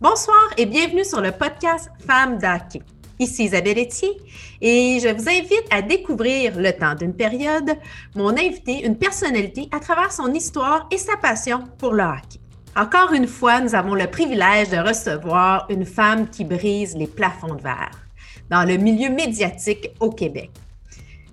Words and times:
Bonsoir 0.00 0.54
et 0.56 0.64
bienvenue 0.64 1.04
sur 1.04 1.20
le 1.20 1.30
podcast 1.30 1.90
Femmes 2.06 2.38
d'Hockey. 2.38 2.80
Ici 3.18 3.44
Isabelle 3.44 3.80
Etier 3.80 4.16
et 4.62 4.98
je 4.98 5.08
vous 5.08 5.28
invite 5.28 5.66
à 5.70 5.82
découvrir 5.82 6.58
le 6.58 6.72
temps 6.72 6.94
d'une 6.94 7.12
période, 7.12 7.76
mon 8.14 8.30
invité, 8.30 8.86
une 8.86 8.96
personnalité 8.96 9.68
à 9.72 9.78
travers 9.78 10.10
son 10.10 10.32
histoire 10.32 10.88
et 10.90 10.96
sa 10.96 11.18
passion 11.18 11.64
pour 11.76 11.92
le 11.92 12.02
hockey. 12.02 12.40
Encore 12.74 13.12
une 13.12 13.26
fois, 13.26 13.60
nous 13.60 13.74
avons 13.74 13.94
le 13.94 14.06
privilège 14.06 14.70
de 14.70 14.78
recevoir 14.78 15.66
une 15.68 15.84
femme 15.84 16.30
qui 16.30 16.46
brise 16.46 16.96
les 16.96 17.06
plafonds 17.06 17.56
de 17.56 17.62
verre 17.62 17.90
dans 18.48 18.64
le 18.64 18.78
milieu 18.78 19.10
médiatique 19.10 19.90
au 20.00 20.08
Québec. 20.08 20.50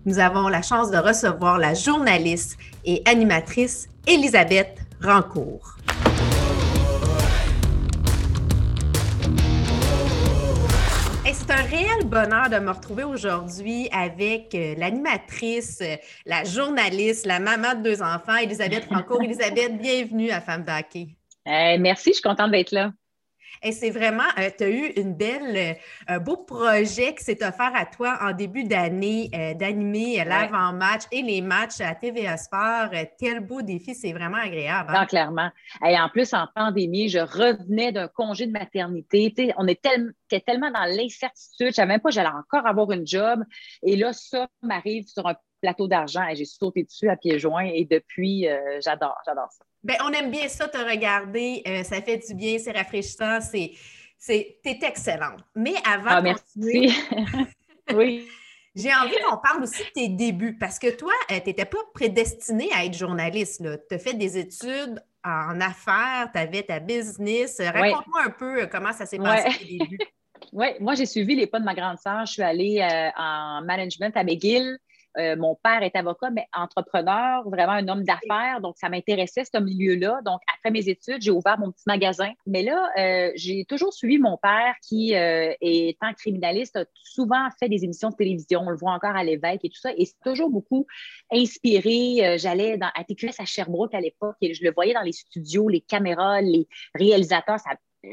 Nous 0.06 0.20
avons 0.20 0.50
la 0.50 0.62
chance 0.62 0.92
de 0.92 0.98
recevoir 0.98 1.58
la 1.58 1.74
journaliste 1.74 2.58
et 2.84 3.02
animatrice 3.06 3.88
Elisabeth 4.06 4.78
Rancourt. 5.02 5.77
Un 11.58 11.64
réel 11.64 12.06
bonheur 12.06 12.50
de 12.52 12.60
me 12.60 12.70
retrouver 12.70 13.04
aujourd'hui 13.04 13.90
avec 13.92 14.54
euh, 14.54 14.76
l'animatrice, 14.78 15.80
euh, 15.82 15.96
la 16.28 16.44
journaliste, 16.44 17.26
la 17.26 17.40
maman 17.40 17.74
de 17.74 17.82
deux 17.82 18.04
enfants, 18.04 18.36
Elisabeth 18.36 18.86
Rancourt. 18.92 19.22
Elisabeth, 19.24 19.76
bienvenue 19.80 20.30
à 20.30 20.40
Femme 20.40 20.64
d'Hockey. 20.64 21.08
merci, 21.46 22.12
je 22.12 22.14
suis 22.16 22.22
contente 22.22 22.52
d'être 22.52 22.72
là. 22.72 22.92
Et 23.64 23.72
c'est 23.72 23.90
vraiment, 23.90 24.24
euh, 24.38 24.50
tu 24.58 24.64
as 24.64 24.70
eu 24.70 24.88
une 24.98 25.14
belle, 25.14 25.56
euh, 25.56 25.74
un 26.08 26.20
beau 26.20 26.38
projet 26.38 27.16
qui 27.16 27.24
s'est 27.24 27.44
offert 27.46 27.72
à 27.76 27.86
toi 27.86 28.18
en 28.22 28.32
début 28.34 28.64
d'année 28.64 29.30
euh, 29.34 29.54
d'animer 29.54 30.24
l'avant-match 30.24 31.04
et 31.12 31.22
les 31.22 31.42
matchs 31.42 31.82
à 31.82 31.96
TVA 31.96 32.38
Sport. 32.38 32.90
quel 33.20 33.40
beau 33.40 33.62
défi, 33.62 33.96
c'est 33.96 34.14
vraiment 34.14 34.38
agréable. 34.38 34.92
Hein? 34.92 35.02
Non, 35.02 35.06
clairement. 35.06 35.50
Et 35.86 35.98
en 36.00 36.10
plus, 36.10 36.34
en 36.34 36.48
pandémie, 36.54 37.10
je 37.10 37.20
revenais 37.20 37.92
d'un 37.92 38.08
congé 38.08 38.46
de 38.46 38.52
maternité. 38.52 39.54
on 39.58 39.68
était 39.68 39.98
tellement 40.46 40.72
dans 40.72 40.86
l'incertitude, 40.86 41.58
je 41.60 41.66
ne 41.66 41.72
savais 41.72 41.88
même 41.88 42.02
pas 42.02 42.10
que 42.10 42.16
j'allais 42.16 42.30
encore 42.30 42.66
avoir 42.66 42.92
une 42.92 43.08
job. 43.08 43.44
Et 43.84 43.96
là, 43.96 44.14
ça 44.14 44.48
m'arrive 44.62 45.08
sur 45.08 45.26
un 45.28 45.36
plateau 45.62 45.88
d'argent 45.88 46.28
et 46.28 46.36
j'ai 46.36 46.46
sauté 46.46 46.84
dessus 46.84 47.10
à 47.10 47.16
pieds 47.16 47.40
joints 47.40 47.66
et 47.66 47.86
depuis, 47.86 48.48
j'adore, 48.80 49.18
j'adore 49.26 49.52
ça. 49.52 49.66
Bien, 49.84 49.96
on 50.04 50.12
aime 50.12 50.32
bien 50.32 50.48
ça, 50.48 50.68
te 50.68 50.78
regarder. 50.78 51.62
Euh, 51.68 51.84
ça 51.84 52.02
fait 52.02 52.18
du 52.18 52.34
bien, 52.34 52.58
c'est 52.60 52.72
rafraîchissant, 52.72 53.40
c'est. 53.42 53.72
C'est, 54.20 54.60
t'es 54.64 54.80
excellente. 54.82 55.42
Mais 55.56 55.76
avant 55.86 56.10
ah, 56.10 56.22
merci. 56.22 56.92
oui. 57.94 58.28
J'ai 58.76 58.94
envie 58.94 59.16
qu'on 59.24 59.38
parle 59.38 59.62
aussi 59.62 59.84
de 59.84 59.90
tes 59.94 60.10
débuts 60.10 60.58
parce 60.58 60.80
que 60.80 60.90
toi, 60.96 61.14
euh, 61.32 61.36
tu 61.40 61.50
n'étais 61.50 61.66
pas 61.66 61.78
prédestinée 61.94 62.70
à 62.76 62.84
être 62.84 62.98
journaliste. 62.98 63.64
Tu 63.88 63.96
as 63.96 64.00
fait 64.00 64.16
des 64.16 64.40
études 64.40 65.02
en 65.24 65.62
affaires, 65.62 66.32
tu 66.34 66.40
avais 66.40 66.64
ta 66.64 66.80
business. 66.80 67.62
Raconte-moi 67.62 68.24
un 68.26 68.32
peu 68.32 68.64
euh, 68.64 68.66
comment 68.66 68.92
ça 68.92 69.06
s'est 69.06 69.20
passé 69.20 69.58
tes 69.58 69.78
débuts. 69.78 70.00
Oui, 70.54 70.68
moi, 70.80 70.94
j'ai 70.94 71.08
suivi 71.08 71.36
les 71.36 71.48
pas 71.48 71.60
de 71.60 71.66
ma 71.66 71.74
grande 71.74 71.98
sœur. 71.98 72.26
Je 72.26 72.34
suis 72.34 72.44
allée 72.44 72.82
en 73.18 73.62
management 73.64 74.16
à 74.16 74.24
McGill. 74.24 74.78
Euh, 75.18 75.36
mon 75.36 75.56
père 75.56 75.82
est 75.84 75.96
avocat, 75.96 76.30
mais 76.30 76.48
entrepreneur, 76.54 77.48
vraiment 77.50 77.74
un 77.74 77.88
homme 77.88 78.04
d'affaires. 78.04 78.62
Donc, 78.62 78.76
ça 78.78 78.90
m'intéressait, 78.90 79.44
ce 79.44 79.60
milieu-là. 79.60 80.22
Donc, 80.24 80.40
après 80.54 80.72
mes 80.72 80.90
études, 80.90 81.22
j'ai 81.22 81.32
ouvert 81.32 81.58
mon 81.60 81.72
petit 81.72 81.84
magasin. 81.88 82.32
Mais 82.46 82.64
là, 82.64 82.90
euh, 82.98 83.32
j'ai 83.36 83.66
toujours 83.66 83.94
suivi 83.94 84.20
mon 84.20 84.38
père 84.38 84.76
qui, 84.88 85.16
euh, 85.16 85.54
étant 85.62 86.14
criminaliste, 86.14 86.76
a 86.76 86.86
souvent 87.04 87.48
fait 87.60 87.70
des 87.70 87.84
émissions 87.84 88.10
de 88.10 88.16
télévision. 88.16 88.62
On 88.62 88.70
le 88.70 88.78
voit 88.78 88.92
encore 88.92 89.16
à 89.16 89.24
l'évêque 89.24 89.62
et 89.64 89.70
tout 89.70 89.80
ça. 89.80 89.92
Et 89.98 90.06
c'est 90.06 90.20
toujours 90.24 90.50
beaucoup 90.50 90.86
inspiré. 91.32 92.38
J'allais 92.38 92.78
à 92.82 93.04
TQS 93.04 93.40
à 93.40 93.46
Sherbrooke 93.46 93.94
à 93.94 94.02
l'époque 94.02 94.36
et 94.42 94.54
je 94.54 94.64
le 94.64 94.72
voyais 94.72 94.94
dans 94.94 95.02
les 95.02 95.14
studios, 95.14 95.70
les 95.70 95.82
caméras, 95.82 96.42
les 96.42 96.68
réalisateurs. 96.94 97.58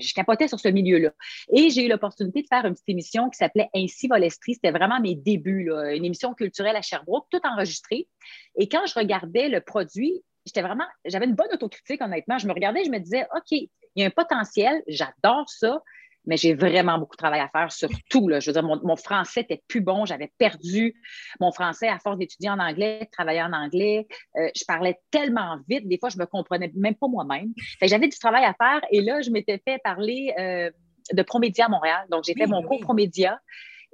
Je 0.00 0.14
capotais 0.14 0.48
sur 0.48 0.60
ce 0.60 0.68
milieu-là. 0.68 1.10
Et 1.52 1.70
j'ai 1.70 1.84
eu 1.84 1.88
l'opportunité 1.88 2.42
de 2.42 2.46
faire 2.46 2.64
une 2.64 2.74
petite 2.74 2.88
émission 2.88 3.30
qui 3.30 3.36
s'appelait 3.36 3.68
Ainsi 3.74 4.08
va 4.08 4.18
l'esprit. 4.18 4.54
C'était 4.54 4.70
vraiment 4.70 5.00
mes 5.00 5.14
débuts, 5.14 5.70
une 5.70 6.04
émission 6.04 6.34
culturelle 6.34 6.76
à 6.76 6.82
Sherbrooke, 6.82 7.26
tout 7.30 7.40
enregistré. 7.44 8.08
Et 8.56 8.68
quand 8.68 8.86
je 8.86 8.94
regardais 8.94 9.48
le 9.48 9.60
produit, 9.60 10.22
j'étais 10.46 10.62
vraiment, 10.62 10.84
j'avais 11.04 11.26
une 11.26 11.34
bonne 11.34 11.52
autocritique, 11.52 12.00
honnêtement. 12.02 12.38
Je 12.38 12.46
me 12.46 12.52
regardais, 12.52 12.84
je 12.84 12.90
me 12.90 12.98
disais, 12.98 13.26
OK, 13.36 13.50
il 13.50 13.68
y 13.96 14.02
a 14.02 14.06
un 14.06 14.10
potentiel, 14.10 14.82
j'adore 14.88 15.48
ça, 15.48 15.80
mais 16.26 16.36
j'ai 16.36 16.54
vraiment 16.54 16.98
beaucoup 16.98 17.16
de 17.16 17.22
travail 17.22 17.40
à 17.40 17.48
faire 17.48 17.70
sur 17.72 17.88
tout. 18.08 18.28
Là. 18.28 18.40
Je 18.40 18.50
veux 18.50 18.52
dire, 18.52 18.62
mon, 18.62 18.96
français 18.96 19.42
était 19.42 19.62
plus 19.68 19.80
bon, 19.80 20.06
j'avais 20.06 20.32
perdu 20.38 20.94
mon 21.40 21.52
français 21.52 21.88
à 21.88 21.98
force 21.98 22.18
d'étudier 22.18 22.50
en 22.50 22.58
anglais, 22.58 23.00
de 23.02 23.10
travailler 23.10 23.42
en 23.42 23.52
anglais. 23.52 24.06
Euh, 24.36 24.48
je 24.54 24.64
parlais 24.64 24.98
tellement 25.10 25.58
vite, 25.68 25.86
des 25.88 25.98
fois, 25.98 26.08
je 26.08 26.18
me 26.18 26.26
comprenais 26.26 26.70
même 26.74 26.94
pas 26.94 27.08
moi-même. 27.08 27.52
J'avais 27.82 28.08
du 28.08 28.18
travail 28.18 28.44
à 28.44 28.54
faire 28.54 28.80
et 28.90 29.00
là, 29.00 29.20
je 29.20 29.30
m'étais 29.30 29.60
fait 29.66 29.78
parler 29.82 30.32
euh, 30.38 30.70
de 31.12 31.22
Promédia 31.22 31.66
à 31.66 31.68
Montréal. 31.68 32.06
Donc, 32.10 32.24
j'ai 32.24 32.34
fait 32.34 32.46
mon 32.46 32.62
cours 32.62 32.80
Promédia. 32.80 33.38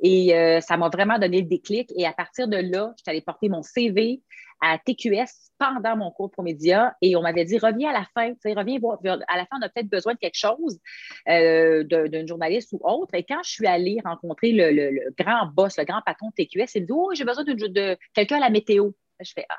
Et 0.03 0.35
euh, 0.35 0.61
ça 0.61 0.79
m'a 0.79 0.89
vraiment 0.89 1.19
donné 1.19 1.43
le 1.43 1.47
déclic. 1.47 1.93
Et 1.95 2.07
à 2.07 2.13
partir 2.13 2.49
de 2.49 2.57
là, 2.57 2.95
je 2.97 3.03
suis 3.03 3.11
allée 3.11 3.21
porter 3.21 3.51
mon 3.51 3.63
CV 3.63 4.23
à 4.61 4.79
TQS 4.79 5.51
pendant 5.59 5.97
mon 5.97 6.11
cours 6.11 6.31
Promédia 6.31 6.95
et 7.03 7.17
on 7.17 7.23
m'avait 7.23 7.45
dit 7.45 7.59
reviens 7.59 7.91
à 7.91 7.93
la 7.93 8.07
fin, 8.15 8.33
reviens 8.57 8.79
voir. 8.79 8.99
À 9.29 9.37
la 9.37 9.47
fin, 9.47 9.59
on 9.59 9.63
a 9.63 9.69
peut-être 9.69 9.89
besoin 9.89 10.15
de 10.15 10.19
quelque 10.19 10.39
chose 10.39 10.79
euh, 11.29 11.85
d'une 11.85 12.27
journaliste 12.27 12.73
ou 12.73 12.81
autre. 12.83 13.15
Et 13.15 13.25
quand 13.25 13.43
je 13.45 13.51
suis 13.51 13.67
allée 13.67 13.99
rencontrer 14.05 14.53
le, 14.53 15.13
grand 15.19 15.47
boss, 15.47 15.77
le 15.79 15.85
grand 15.85 16.03
patron 16.05 16.29
de 16.29 16.45
TQS, 16.45 16.75
il 16.77 16.83
me 16.83 16.87
dit 16.87 16.93
Oh, 16.93 17.11
j'ai 17.15 17.25
besoin 17.25 17.45
de, 17.45 17.53
de 17.55 17.97
quelqu'un 18.15 18.37
à 18.37 18.41
la 18.41 18.51
météo. 18.51 18.91
Je 19.21 19.33
fais 19.35 19.47
Ah. 19.49 19.57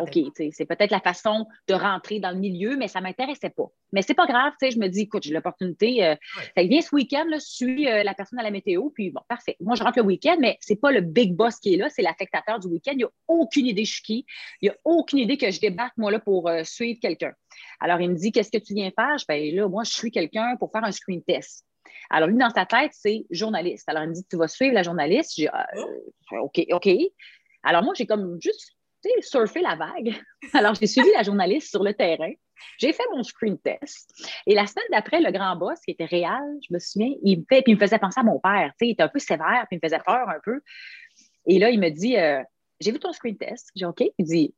OK, 0.00 0.18
c'est 0.52 0.64
peut-être 0.64 0.90
la 0.90 1.00
façon 1.00 1.46
de 1.68 1.74
rentrer 1.74 2.18
dans 2.18 2.30
le 2.30 2.38
milieu, 2.38 2.76
mais 2.76 2.88
ça 2.88 3.00
ne 3.00 3.04
m'intéressait 3.04 3.50
pas. 3.50 3.66
Mais 3.92 4.02
c'est 4.02 4.14
pas 4.14 4.26
grave, 4.26 4.52
je 4.60 4.78
me 4.78 4.88
dis, 4.88 5.02
écoute, 5.02 5.22
j'ai 5.22 5.34
l'opportunité. 5.34 6.04
Euh, 6.04 6.14
viens 6.56 6.80
ce 6.80 6.94
week-end, 6.94 7.26
je 7.32 7.38
suis 7.38 7.88
euh, 7.88 8.02
la 8.02 8.14
personne 8.14 8.38
à 8.38 8.42
la 8.42 8.50
météo, 8.50 8.88
puis 8.90 9.10
bon, 9.10 9.20
parfait. 9.28 9.56
Moi, 9.60 9.76
je 9.76 9.82
rentre 9.82 9.98
le 9.98 10.04
week-end, 10.04 10.36
mais 10.40 10.56
c'est 10.60 10.80
pas 10.80 10.92
le 10.92 11.02
big 11.02 11.34
boss 11.34 11.56
qui 11.56 11.74
est 11.74 11.76
là, 11.76 11.90
c'est 11.90 12.02
l'affectateur 12.02 12.58
du 12.58 12.68
week-end. 12.68 12.92
Il 12.92 12.98
n'y 12.98 13.04
a 13.04 13.10
aucune 13.28 13.66
idée 13.66 13.84
je 13.84 13.92
suis 13.92 14.02
qui. 14.02 14.26
Il 14.62 14.66
n'y 14.66 14.70
a 14.70 14.76
aucune 14.84 15.18
idée 15.18 15.36
que 15.36 15.50
je 15.50 15.60
débarque, 15.60 15.96
moi, 15.98 16.10
là, 16.10 16.20
pour 16.20 16.48
euh, 16.48 16.64
suivre 16.64 16.98
quelqu'un. 17.00 17.32
Alors, 17.80 18.00
il 18.00 18.10
me 18.10 18.16
dit, 18.16 18.32
qu'est-ce 18.32 18.50
que 18.50 18.58
tu 18.58 18.74
viens 18.74 18.90
faire? 18.90 19.18
Je 19.18 19.24
ben 19.28 19.54
là, 19.54 19.68
moi, 19.68 19.84
je 19.84 19.92
suis 19.92 20.10
quelqu'un 20.10 20.56
pour 20.56 20.72
faire 20.72 20.84
un 20.84 20.92
screen 20.92 21.22
test. 21.22 21.64
Alors, 22.08 22.28
lui, 22.28 22.36
dans 22.36 22.50
sa 22.50 22.64
tête, 22.64 22.92
c'est 22.94 23.26
journaliste. 23.30 23.88
Alors, 23.88 24.04
il 24.04 24.10
me 24.10 24.14
dit, 24.14 24.24
tu 24.28 24.36
vas 24.36 24.48
suivre 24.48 24.74
la 24.74 24.82
journaliste? 24.82 25.34
J'ai, 25.36 25.48
oh. 26.32 26.38
OK, 26.40 26.64
OK. 26.70 26.88
Alors, 27.62 27.82
moi, 27.82 27.94
j'ai 27.96 28.06
comme 28.06 28.38
juste 28.40 28.76
surfer 29.20 29.60
la 29.60 29.76
vague. 29.76 30.14
Alors, 30.54 30.74
j'ai 30.74 30.86
suivi 30.86 31.10
la 31.12 31.22
journaliste 31.22 31.70
sur 31.70 31.82
le 31.82 31.94
terrain. 31.94 32.32
J'ai 32.78 32.92
fait 32.92 33.04
mon 33.12 33.22
screen 33.22 33.58
test. 33.58 34.10
Et 34.46 34.54
la 34.54 34.66
semaine 34.66 34.86
d'après, 34.90 35.20
le 35.20 35.30
grand 35.30 35.56
boss, 35.56 35.80
qui 35.80 35.90
était 35.90 36.06
réel, 36.06 36.58
je 36.66 36.72
me 36.72 36.78
souviens, 36.78 37.12
il 37.22 37.40
me, 37.40 37.44
fait, 37.48 37.62
puis 37.62 37.72
il 37.72 37.74
me 37.74 37.80
faisait 37.80 37.98
penser 37.98 38.20
à 38.20 38.22
mon 38.22 38.40
père. 38.40 38.72
il 38.80 38.90
était 38.90 39.02
un 39.02 39.08
peu 39.08 39.18
sévère, 39.18 39.66
puis 39.68 39.76
il 39.76 39.80
me 39.82 39.88
faisait 39.88 40.02
peur 40.04 40.28
un 40.28 40.40
peu. 40.42 40.60
Et 41.46 41.58
là, 41.58 41.70
il 41.70 41.80
me 41.80 41.90
dit 41.90 42.16
euh, 42.16 42.42
J'ai 42.80 42.92
vu 42.92 42.98
ton 42.98 43.12
screen 43.12 43.36
test. 43.36 43.70
J'ai 43.74 43.86
OK. 43.86 44.02
Il 44.18 44.24
dit 44.24 44.54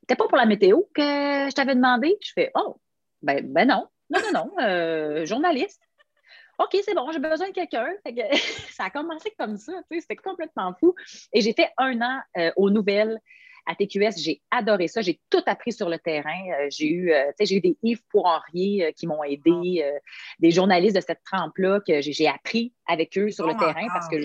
C'était 0.00 0.16
pas 0.16 0.28
pour 0.28 0.36
la 0.36 0.46
météo 0.46 0.82
que 0.94 1.02
je 1.02 1.54
t'avais 1.54 1.74
demandé 1.74 2.16
Je 2.22 2.32
fais 2.34 2.50
Oh, 2.54 2.76
ben, 3.22 3.40
ben 3.52 3.68
non. 3.68 3.88
Non, 4.10 4.20
non, 4.20 4.32
non. 4.32 4.64
Euh, 4.64 5.24
journaliste. 5.24 5.82
OK, 6.58 6.76
c'est 6.84 6.94
bon, 6.94 7.10
j'ai 7.10 7.18
besoin 7.18 7.48
de 7.48 7.54
quelqu'un. 7.54 7.88
ça 8.70 8.84
a 8.84 8.90
commencé 8.90 9.32
comme 9.38 9.56
ça, 9.56 9.72
c'était 9.90 10.16
complètement 10.16 10.74
fou. 10.78 10.94
Et 11.32 11.40
j'ai 11.40 11.54
fait 11.54 11.70
un 11.78 12.00
an 12.02 12.20
euh, 12.36 12.52
aux 12.56 12.70
nouvelles 12.70 13.18
à 13.66 13.74
TQS, 13.74 14.18
j'ai 14.18 14.40
adoré 14.50 14.88
ça. 14.88 15.02
J'ai 15.02 15.20
tout 15.30 15.42
appris 15.46 15.72
sur 15.72 15.88
le 15.88 15.98
terrain. 15.98 16.40
Euh, 16.50 16.66
j'ai 16.70 16.88
eu, 16.88 17.12
euh, 17.12 17.30
j'ai 17.40 17.56
eu 17.56 17.60
des 17.60 17.76
Yves 17.82 18.02
Poirier 18.10 18.86
euh, 18.86 18.92
qui 18.92 19.06
m'ont 19.06 19.22
aidé, 19.22 19.84
des 20.38 20.50
journalistes 20.50 20.96
de 20.96 21.00
cette 21.00 21.22
trempe-là 21.24 21.80
que 21.86 22.00
j'ai 22.00 22.28
appris 22.28 22.72
avec 22.86 23.16
eux 23.18 23.30
sur 23.30 23.46
le 23.46 23.54
oh 23.54 23.58
terrain 23.58 23.86
parce 23.92 24.08
que 24.08 24.16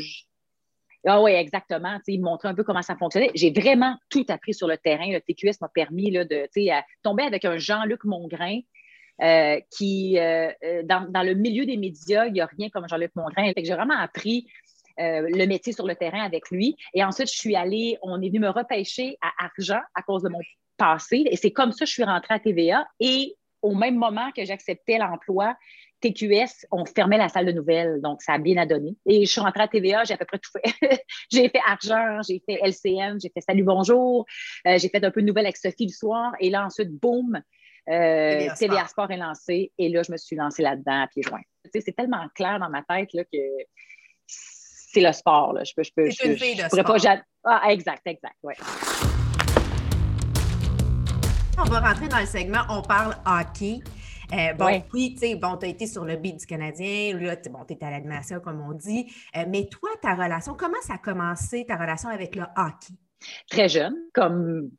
Ah 1.06 1.22
oui, 1.22 1.32
exactement. 1.32 2.00
Ils 2.08 2.20
me 2.20 2.26
montraient 2.26 2.50
un 2.50 2.56
peu 2.56 2.64
comment 2.64 2.82
ça 2.82 2.96
fonctionnait. 2.96 3.32
J'ai 3.36 3.52
vraiment 3.52 3.96
tout 4.10 4.26
appris 4.30 4.54
sur 4.54 4.68
le 4.68 4.78
terrain. 4.78 5.12
Le 5.12 5.20
TQS 5.22 5.62
m'a 5.62 5.70
permis 5.70 6.12
là, 6.12 6.26
de 6.26 6.50
tomber 7.04 7.24
avec 7.24 7.46
un 7.46 7.58
Jean-Luc 7.58 8.04
Mongrain. 8.06 8.60
qui, 9.72 10.16
dans, 10.16 11.12
dans, 11.12 11.24
le 11.24 11.34
milieu 11.34 11.66
des 11.66 11.78
médias, 11.78 12.26
il 12.26 12.34
n'y 12.34 12.42
a 12.42 12.46
rien 12.46 12.70
comme 12.70 12.88
Jean-Luc 12.88 13.16
Mongrain. 13.16 13.52
J'ai 13.56 13.74
vraiment 13.74 13.98
appris 13.98 14.48
euh, 15.00 15.28
le 15.30 15.46
métier 15.46 15.74
sur 15.74 15.86
le 15.86 15.96
terrain 15.96 16.24
avec 16.24 16.50
lui. 16.50 16.76
Et 16.94 17.04
ensuite, 17.04 17.30
je 17.32 17.38
suis 17.38 17.56
allée, 17.56 17.98
on 18.02 18.22
est 18.22 18.30
venu 18.30 18.40
me 18.40 18.50
repêcher 18.50 19.18
à 19.22 19.46
Argent 19.46 19.82
à 19.96 20.02
cause 20.02 20.24
de 20.24 20.30
mon 20.30 20.40
passé. 20.78 21.26
Et 21.30 21.36
c'est 21.36 21.52
comme 21.52 21.72
ça 21.72 21.86
que 21.86 21.90
je 21.90 21.94
suis 21.94 22.04
rentrée 22.04 22.36
à 22.36 22.40
TVA. 22.40 22.88
Et 23.00 23.36
au 23.62 23.76
même 23.76 23.96
moment 23.96 24.32
que 24.36 24.46
j'acceptais 24.46 24.98
l'emploi, 24.98 25.56
TQS, 26.02 26.68
on 26.72 26.86
fermait 26.86 27.18
la 27.18 27.30
salle 27.30 27.46
de 27.48 27.52
nouvelles, 27.52 28.02
donc 28.02 28.22
ça 28.22 28.34
a 28.34 28.38
bien 28.38 28.58
adonné. 28.58 28.96
Et 29.06 29.26
je 29.26 29.32
suis 29.32 29.42
rentrée 29.42 29.64
à 29.64 29.68
TVA, 29.68 30.04
j'ai 30.04 30.14
à 30.14 30.18
peu 30.18 30.26
près 30.26 30.40
tout 30.40 30.52
fait. 30.52 31.04
j'ai 31.32 31.50
fait 31.50 31.62
Argent, 31.66 32.22
j'ai 32.28 32.42
fait 32.46 32.60
LCN, 32.62 33.20
j'ai 33.20 33.30
fait 33.30 33.42
Salut 33.42 33.64
Bonjour, 33.64 34.26
euh, 34.68 34.78
j'ai 34.78 34.90
fait 34.90 35.04
un 35.04 35.12
peu 35.12 35.22
de 35.22 35.28
nouvelles 35.28 35.46
avec 35.46 35.58
Sophie 35.58 35.88
le 35.88 35.92
soir, 35.92 36.34
et 36.40 36.50
là 36.50 36.66
ensuite, 36.66 36.92
boum, 36.92 37.42
euh, 37.90 38.48
TVA, 38.60 38.86
Sport. 38.86 39.12
est 39.12 39.18
lancé, 39.18 39.72
et 39.78 39.90
là 39.90 40.04
je 40.04 40.12
me 40.12 40.18
suis 40.18 40.36
lancée 40.36 40.62
là-dedans 40.62 41.04
à 41.04 41.08
pieds 41.08 41.24
joints. 41.24 41.42
c'est 41.74 41.96
tellement 41.96 42.28
clair 42.36 42.60
dans 42.60 42.70
ma 42.70 42.84
tête 42.84 43.14
là, 43.14 43.24
que 43.24 43.38
c'est 44.88 45.02
le 45.02 45.12
sport. 45.12 45.54
Là. 45.54 45.64
Je 45.64 45.74
peux, 45.76 45.84
je 45.84 45.92
peux, 45.94 46.10
je, 46.10 46.16
je, 46.16 46.70
pourrais 46.70 46.84
pas. 46.84 47.22
Ah, 47.44 47.72
exact, 47.72 48.02
exact, 48.06 48.36
ouais. 48.44 48.56
On 51.60 51.64
va 51.64 51.80
rentrer 51.80 52.08
dans 52.08 52.20
le 52.20 52.26
segment 52.26 52.60
On 52.70 52.82
parle 52.82 53.16
hockey. 53.26 53.80
Euh, 54.34 54.54
bon, 54.54 54.84
oui, 54.94 55.14
tu 55.14 55.20
sais, 55.20 55.36
bon, 55.36 55.56
tu 55.58 55.66
as 55.66 55.70
été 55.70 55.88
sur 55.88 56.04
le 56.04 56.18
beat 56.18 56.42
du 56.42 56.46
Canadien, 56.46 57.18
là, 57.18 57.38
bon, 57.50 57.64
tu 57.66 57.74
es 57.74 57.84
à 57.84 57.92
l'animation, 57.92 58.42
comme 58.42 58.62
on 58.62 58.74
dit. 58.74 59.10
Euh, 59.38 59.46
mais 59.48 59.68
toi, 59.68 59.90
ta 60.02 60.16
relation, 60.16 60.54
comment 60.54 60.82
ça 60.82 60.96
a 60.96 60.98
commencé, 60.98 61.66
ta 61.66 61.78
relation 61.78 62.10
avec 62.10 62.36
le 62.36 62.44
hockey? 62.58 62.94
Très 63.50 63.70
jeune, 63.70 63.96
comme 64.14 64.70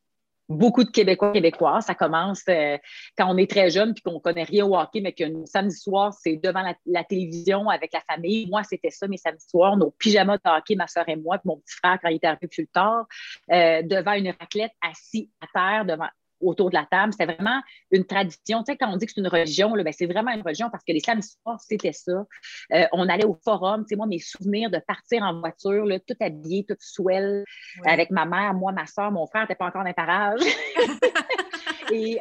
beaucoup 0.49 0.85
de 0.85 0.91
Québécois, 0.91 1.33
Québécois. 1.33 1.81
Ça 1.81 1.95
commence 1.95 2.43
euh, 2.49 2.79
quand 3.17 3.27
on 3.29 3.37
est 3.37 3.50
très 3.50 3.71
jeune 3.71 3.95
puis 3.95 4.03
qu'on 4.03 4.21
connaît 4.21 4.45
rien 4.45 4.67
au 4.67 4.77
hockey, 4.77 5.00
mais 5.00 5.12
qu'un 5.12 5.45
samedi 5.45 5.77
soir, 5.77 6.12
c'est 6.12 6.37
devant 6.37 6.62
la, 6.87 7.05
télévision 7.05 7.69
avec 7.69 7.93
la 7.93 8.00
famille. 8.00 8.49
Moi, 8.49 8.62
c'était 8.65 8.91
ça, 8.91 9.06
mes 9.09 9.17
samedis 9.17 9.47
soirs, 9.49 9.77
nos 9.77 9.91
pyjamas 9.91 10.39
de 10.39 10.50
hockey, 10.50 10.75
ma 10.75 10.87
soeur 10.87 11.09
et 11.09 11.17
moi, 11.17 11.39
puis 11.39 11.49
mon 11.49 11.59
petit 11.59 11.77
frère 11.77 11.99
quand 12.03 12.09
il 12.09 12.17
était 12.17 12.27
arrivé 12.27 12.49
plus 12.49 12.67
tard, 12.67 13.06
euh, 13.53 13.83
devant 13.83 14.12
une 14.12 14.35
raclette, 14.39 14.73
assis 14.81 15.31
à 15.41 15.47
terre, 15.53 15.85
devant, 15.85 16.09
autour 16.40 16.70
de 16.70 16.75
la 16.75 16.87
table. 16.90 17.12
C'était 17.12 17.32
vraiment 17.32 17.61
une 17.90 18.05
tradition. 18.05 18.62
Tu 18.62 18.73
sais, 18.73 18.76
quand 18.76 18.93
on 18.93 18.96
dit 18.96 19.06
que 19.06 19.12
c'est 19.14 19.20
une 19.20 19.29
religion, 19.29 19.73
ben, 19.73 19.93
c'est 19.93 20.06
vraiment 20.06 20.32
une 20.32 20.43
religion 20.43 20.70
parce 20.70 20.85
que 20.85 20.93
les 20.93 21.00
samedis 21.00 21.37
soirs, 21.43 21.61
c'était 21.61 21.93
ça. 21.93 22.25
Euh, 22.73 22.87
on 22.93 23.08
allait 23.08 23.25
au 23.25 23.38
forum. 23.44 23.82
Tu 23.82 23.90
sais, 23.90 23.96
moi, 23.96 24.06
mes 24.06 24.19
souvenirs 24.19 24.70
de 24.70 24.79
partir 24.79 25.23
en 25.23 25.38
voiture, 25.40 25.85
là, 25.85 25.99
tout 26.00 26.17
habillé, 26.20 26.64
tout 26.69 26.76
swell, 26.79 27.44
avec 27.85 28.11
ma 28.11 28.25
mère, 28.25 28.55
moi, 28.55 28.73
ma 28.73 28.87
soeur, 28.87 29.11
mon 29.11 29.26
frère 29.26 29.43
n'était 29.43 29.55
pas 29.55 29.67
encore 29.67 29.82
dans 29.82 29.88
les 29.88 29.94
parages. 29.94 30.40
et 31.93 32.20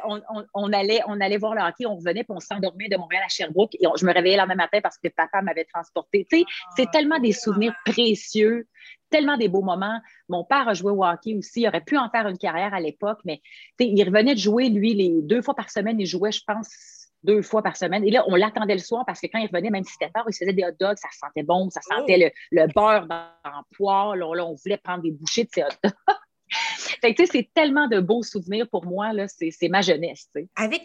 on, 0.54 0.74
allait, 0.74 1.02
on 1.08 1.20
allait 1.20 1.38
voir 1.38 1.56
le 1.56 1.62
hockey, 1.62 1.86
on 1.86 1.96
revenait, 1.96 2.24
puis 2.24 2.34
on 2.36 2.40
s'endormait 2.40 2.90
de 2.90 2.98
Montréal 2.98 3.24
à 3.26 3.30
Sherbrooke. 3.30 3.76
Et 3.76 3.86
je 3.98 4.06
me 4.06 4.14
réveillais 4.14 4.36
le 4.36 4.42
lendemain 4.42 4.56
matin 4.56 4.80
parce 4.82 4.98
que 4.98 5.08
papa 5.10 5.42
m'avait 5.42 5.66
transporté. 5.66 6.26
Tu 6.30 6.40
sais, 6.40 6.46
c'est 6.76 6.86
ah, 6.88 6.92
tellement 6.92 7.20
des 7.20 7.32
souvenirs 7.32 7.74
précieux 7.86 8.68
tellement 9.10 9.38
des 9.38 9.48
beaux 9.48 9.62
moments. 9.62 10.00
Mon 10.30 10.44
père 10.44 10.68
a 10.68 10.74
joué 10.74 10.92
au 10.92 11.04
hockey 11.04 11.36
aussi. 11.36 11.62
Il 11.62 11.68
aurait 11.68 11.84
pu 11.84 11.98
en 11.98 12.10
faire 12.10 12.28
une 12.28 12.38
carrière 12.38 12.74
à 12.74 12.80
l'époque, 12.80 13.20
mais 13.26 13.42
il 13.80 14.04
revenait 14.04 14.36
de 14.36 14.40
jouer, 14.40 14.70
lui, 14.70 14.94
les 14.94 15.22
deux 15.22 15.42
fois 15.42 15.56
par 15.56 15.70
semaine. 15.70 16.00
Il 16.00 16.06
jouait, 16.06 16.32
je 16.32 16.42
pense, 16.46 16.70
deux 17.24 17.42
fois 17.42 17.62
par 17.62 17.78
semaine. 17.78 18.04
Et 18.04 18.12
là, 18.12 18.24
on 18.28 18.36
l'attendait 18.36 18.74
le 18.74 18.80
soir 18.80 19.04
parce 19.06 19.20
que 19.20 19.28
quand 19.28 19.40
il 19.40 19.48
revenait, 19.48 19.70
même 19.70 19.84
si 19.84 19.94
c'était 19.94 20.12
tard, 20.12 20.26
il 20.28 20.34
se 20.34 20.40
faisait 20.40 20.54
des 20.54 20.64
hot 20.64 20.76
dogs, 20.80 20.98
ça 20.98 21.10
sentait 21.12 21.44
bon, 21.44 21.70
ça 21.70 21.82
sentait 21.82 22.34
le, 22.52 22.68
beurre 22.74 23.08
dans, 23.08 23.28
le 23.46 23.76
poire. 23.76 24.16
Là, 24.16 24.46
on 24.46 24.56
voulait 24.56 24.78
prendre 24.78 25.04
des 25.04 25.12
bouchées 25.12 25.44
de 25.44 25.50
ces 25.54 25.64
hot 25.64 25.68
dogs. 25.84 25.94
fait 27.02 27.14
que, 27.14 27.26
c'est 27.26 27.50
tellement 27.54 27.88
de 27.88 28.00
beaux 28.00 28.24
souvenirs 28.24 28.68
pour 28.70 28.86
moi, 28.86 29.14
là, 29.14 29.26
c'est 29.28 29.70
ma 29.70 29.82
jeunesse. 29.82 30.30
Avec 30.56 30.82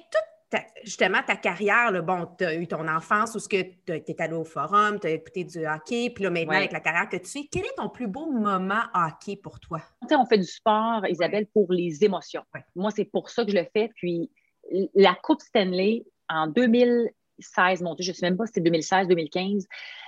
justement, 0.84 1.18
ta 1.26 1.36
carrière, 1.36 2.02
bon, 2.02 2.26
tu 2.38 2.44
as 2.44 2.54
eu 2.54 2.66
ton 2.66 2.86
enfance 2.88 3.34
où 3.34 3.40
tu 3.48 3.56
es 3.56 4.16
allé 4.18 4.34
au 4.34 4.44
forum, 4.44 4.98
tu 5.00 5.06
as 5.06 5.10
écouté 5.10 5.44
du 5.44 5.66
hockey, 5.66 6.10
puis 6.10 6.24
là, 6.24 6.30
maintenant, 6.30 6.56
avec 6.56 6.72
la 6.72 6.80
carrière 6.80 7.08
que 7.08 7.16
tu 7.16 7.38
as, 7.38 7.42
quel 7.50 7.64
est 7.64 7.74
ton 7.76 7.88
plus 7.88 8.06
beau 8.06 8.30
moment 8.30 8.82
hockey 8.94 9.36
pour 9.36 9.60
toi? 9.60 9.80
on 10.10 10.26
fait 10.26 10.38
du 10.38 10.44
sport, 10.44 11.06
Isabelle, 11.08 11.46
pour 11.52 11.72
les 11.72 12.04
émotions. 12.04 12.42
Moi, 12.74 12.90
c'est 12.90 13.04
pour 13.04 13.30
ça 13.30 13.44
que 13.44 13.50
je 13.50 13.56
le 13.56 13.66
fais. 13.72 13.90
Puis, 13.96 14.30
la 14.94 15.14
Coupe 15.22 15.40
Stanley, 15.40 16.04
en 16.28 16.46
2016, 17.38 17.82
mon 17.82 17.94
Dieu, 17.94 18.04
je 18.04 18.10
ne 18.10 18.14
sais 18.16 18.26
même 18.26 18.36
pas 18.36 18.46
si 18.46 18.52
c'est 18.54 18.60
2016, 18.60 19.08
2015, 19.08 19.66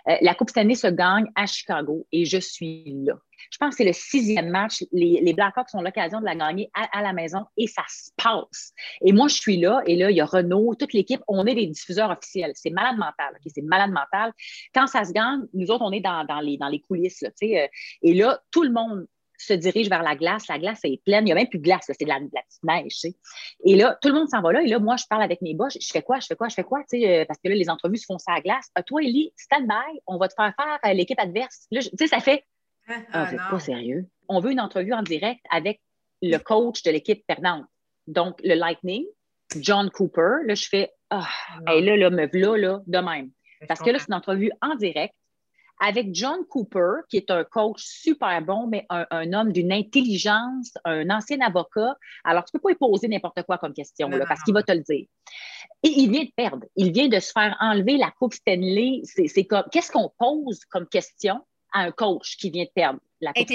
euh, 0.09 0.17
la 0.21 0.35
Coupe 0.35 0.51
Stanley 0.51 0.75
se 0.75 0.87
gagne 0.87 1.27
à 1.35 1.47
Chicago 1.47 2.07
et 2.13 2.25
je 2.25 2.39
suis 2.39 2.85
là 3.05 3.15
je 3.51 3.59
pense 3.59 3.71
que 3.71 3.77
c'est 3.79 3.85
le 3.85 3.93
sixième 3.93 4.49
match. 4.49 4.85
Les, 4.93 5.21
les 5.23 5.33
Blackhawks 5.33 5.69
ont 5.75 5.83
l'occasion 5.83 6.21
de 6.21 6.25
la 6.25 6.35
gagner 6.35 6.71
à, 6.75 7.03
la 7.03 7.13
maison 7.13 7.45
et 7.57 7.67
ça 7.67 7.83
se 7.89 8.11
passe. 8.17 8.73
Et 9.01 9.13
moi, 9.13 9.29
je 9.29 9.35
suis 9.35 9.57
là 9.59 9.83
et 9.87 9.97
là, 9.97 10.11
il 10.11 10.17
y 10.17 10.21
a 10.21 10.25
Renault, 10.25 10.75
toute 10.75 10.93
l'équipe, 10.93 11.21
on 11.29 11.47
est 11.47 11.55
des 11.55 11.67
diffuseurs 11.67 12.11
officiels. 12.11 12.53
C'est 12.55 12.71
malade 12.71 12.97
mental. 12.97 13.39
c'est 13.47 13.63
malade 13.63 13.91
mental. 13.91 14.33
Quand 14.75 14.87
ça 14.87 15.05
se 15.05 15.13
gagne, 15.13 15.43
nous 15.53 15.71
autres, 15.71 15.85
on 15.85 15.93
est 15.93 16.01
dans, 16.01 16.25
les, 16.43 16.57
dans 16.57 16.69
les 16.69 16.81
coulisses. 16.81 17.23
Là, 17.23 17.31
euh, 17.43 17.67
et 18.03 18.15
là, 18.15 18.41
tout 18.51 18.63
le 18.63 18.73
monde 18.73 19.07
se 19.45 19.53
dirige 19.53 19.89
vers 19.89 20.03
la 20.03 20.17
glace. 20.17 20.47
La 20.49 20.59
glace 20.59 20.81
est 20.85 21.03
pleine. 21.05 21.25
Il 21.25 21.27
n'y 21.27 21.33
a 21.33 21.35
même 21.35 21.49
plus 21.49 21.59
de 21.59 21.65
glace. 21.65 21.85
C'est 21.87 22.05
de 22.05 22.09
la, 22.09 22.21
petite 22.21 22.63
neige. 22.63 23.15
Et 23.65 23.77
là, 23.77 23.99
tout 24.01 24.09
le 24.09 24.15
monde 24.15 24.29
s'en 24.29 24.43
va 24.43 24.53
là. 24.53 24.63
Et 24.63 24.67
là, 24.67 24.79
moi, 24.79 24.97
je 24.97 25.05
parle 25.09 25.23
avec 25.23 25.43
mes 25.43 25.55
boss. 25.55 25.77
Je 25.81 25.89
fais 25.91 26.03
quoi? 26.03 26.21
Je 26.21 26.27
fais 26.27 26.37
quoi? 26.37 26.49
Je 26.49 26.55
fais 26.55 26.65
quoi? 26.65 26.81
Euh, 26.95 27.25
parce 27.27 27.39
que 27.41 27.49
là, 27.49 27.55
les 27.55 27.71
entrevues 27.71 27.99
se 27.99 28.07
font 28.07 28.19
ça 28.19 28.33
à 28.33 28.41
glace. 28.41 28.71
Ah, 28.75 28.83
toi, 28.83 29.03
Ellie, 29.03 29.33
stand-by. 29.37 30.01
On 30.07 30.19
va 30.19 30.29
te 30.29 30.35
faire 30.35 30.53
faire 30.57 30.79
euh, 30.85 30.95
l'équipe 30.95 31.19
adverse. 31.19 31.67
Là, 31.71 31.81
sais, 31.81 32.07
ça 32.07 32.21
fait 32.21 32.45
ah, 32.89 32.95
ah, 33.13 33.31
ah 33.39 33.51
pas 33.51 33.61
sérieux. 33.61 34.07
On 34.29 34.41
veut 34.41 34.53
une 34.53 34.61
entrevue 34.61 34.93
en 34.93 35.03
direct 35.03 35.41
avec 35.51 35.81
le 36.23 36.39
coach 36.39 36.83
de 36.83 36.91
l'équipe 36.91 37.25
perdante. 37.27 37.65
Donc, 38.07 38.39
le 38.43 38.55
Lightning, 38.55 39.05
John 39.57 39.91
Cooper. 39.91 40.45
Là, 40.47 40.55
je 40.55 40.69
fais 40.69 40.91
Ah, 41.11 41.29
là, 41.67 41.97
là, 41.97 42.11
me 42.11 42.29
voilà, 42.31 42.69
là, 42.69 42.83
de 42.87 42.99
même. 42.99 43.31
Parce 43.69 43.81
que 43.81 43.91
là, 43.91 43.99
c'est 43.99 44.09
une 44.09 44.15
entrevue 44.15 44.51
en 44.61 44.75
direct 44.75 45.15
avec 45.81 46.15
John 46.15 46.45
Cooper, 46.49 47.03
qui 47.09 47.17
est 47.17 47.31
un 47.31 47.45
coach 47.45 47.83
super 47.83 48.41
bon, 48.43 48.67
mais 48.67 48.87
un, 48.91 49.33
homme 49.33 49.53
d'une 49.53 49.73
intelligence, 49.73 50.73
un 50.85 51.09
ancien 51.11 51.41
avocat. 51.41 51.97
Alors, 52.25 52.45
tu 52.45 52.51
ne 52.55 52.59
peux 52.59 52.63
pas 52.63 52.69
lui 52.71 52.77
poser 52.77 53.09
n'importe 53.09 53.43
quoi 53.43 53.59
comme 53.59 53.73
question, 53.73 54.09
là, 54.09 54.25
parce 54.27 54.43
qu'il 54.43 54.55
va 54.55 54.63
te 54.63 54.73
le 54.73 54.81
dire. 54.81 55.07
Et 55.83 55.89
il 55.89 56.11
vient 56.11 56.25
de 56.25 56.33
perdre. 56.37 56.67
Il 56.77 56.93
vient 56.93 57.09
de 57.09 57.19
se 57.19 57.33
faire 57.33 57.57
enlever 57.61 57.97
la 57.97 58.11
Coupe 58.11 58.35
Stanley. 58.35 59.03
C'est 59.05 59.45
comme, 59.45 59.65
qu'est-ce 59.71 59.91
qu'on 59.91 60.11
pose 60.19 60.65
comme 60.67 60.87
question 60.87 61.41
à 61.73 61.81
un 61.81 61.91
coach 61.91 62.37
qui 62.37 62.51
vient 62.51 62.65
de 62.65 62.71
perdre 62.75 63.01
la 63.21 63.33
Coupe 63.33 63.49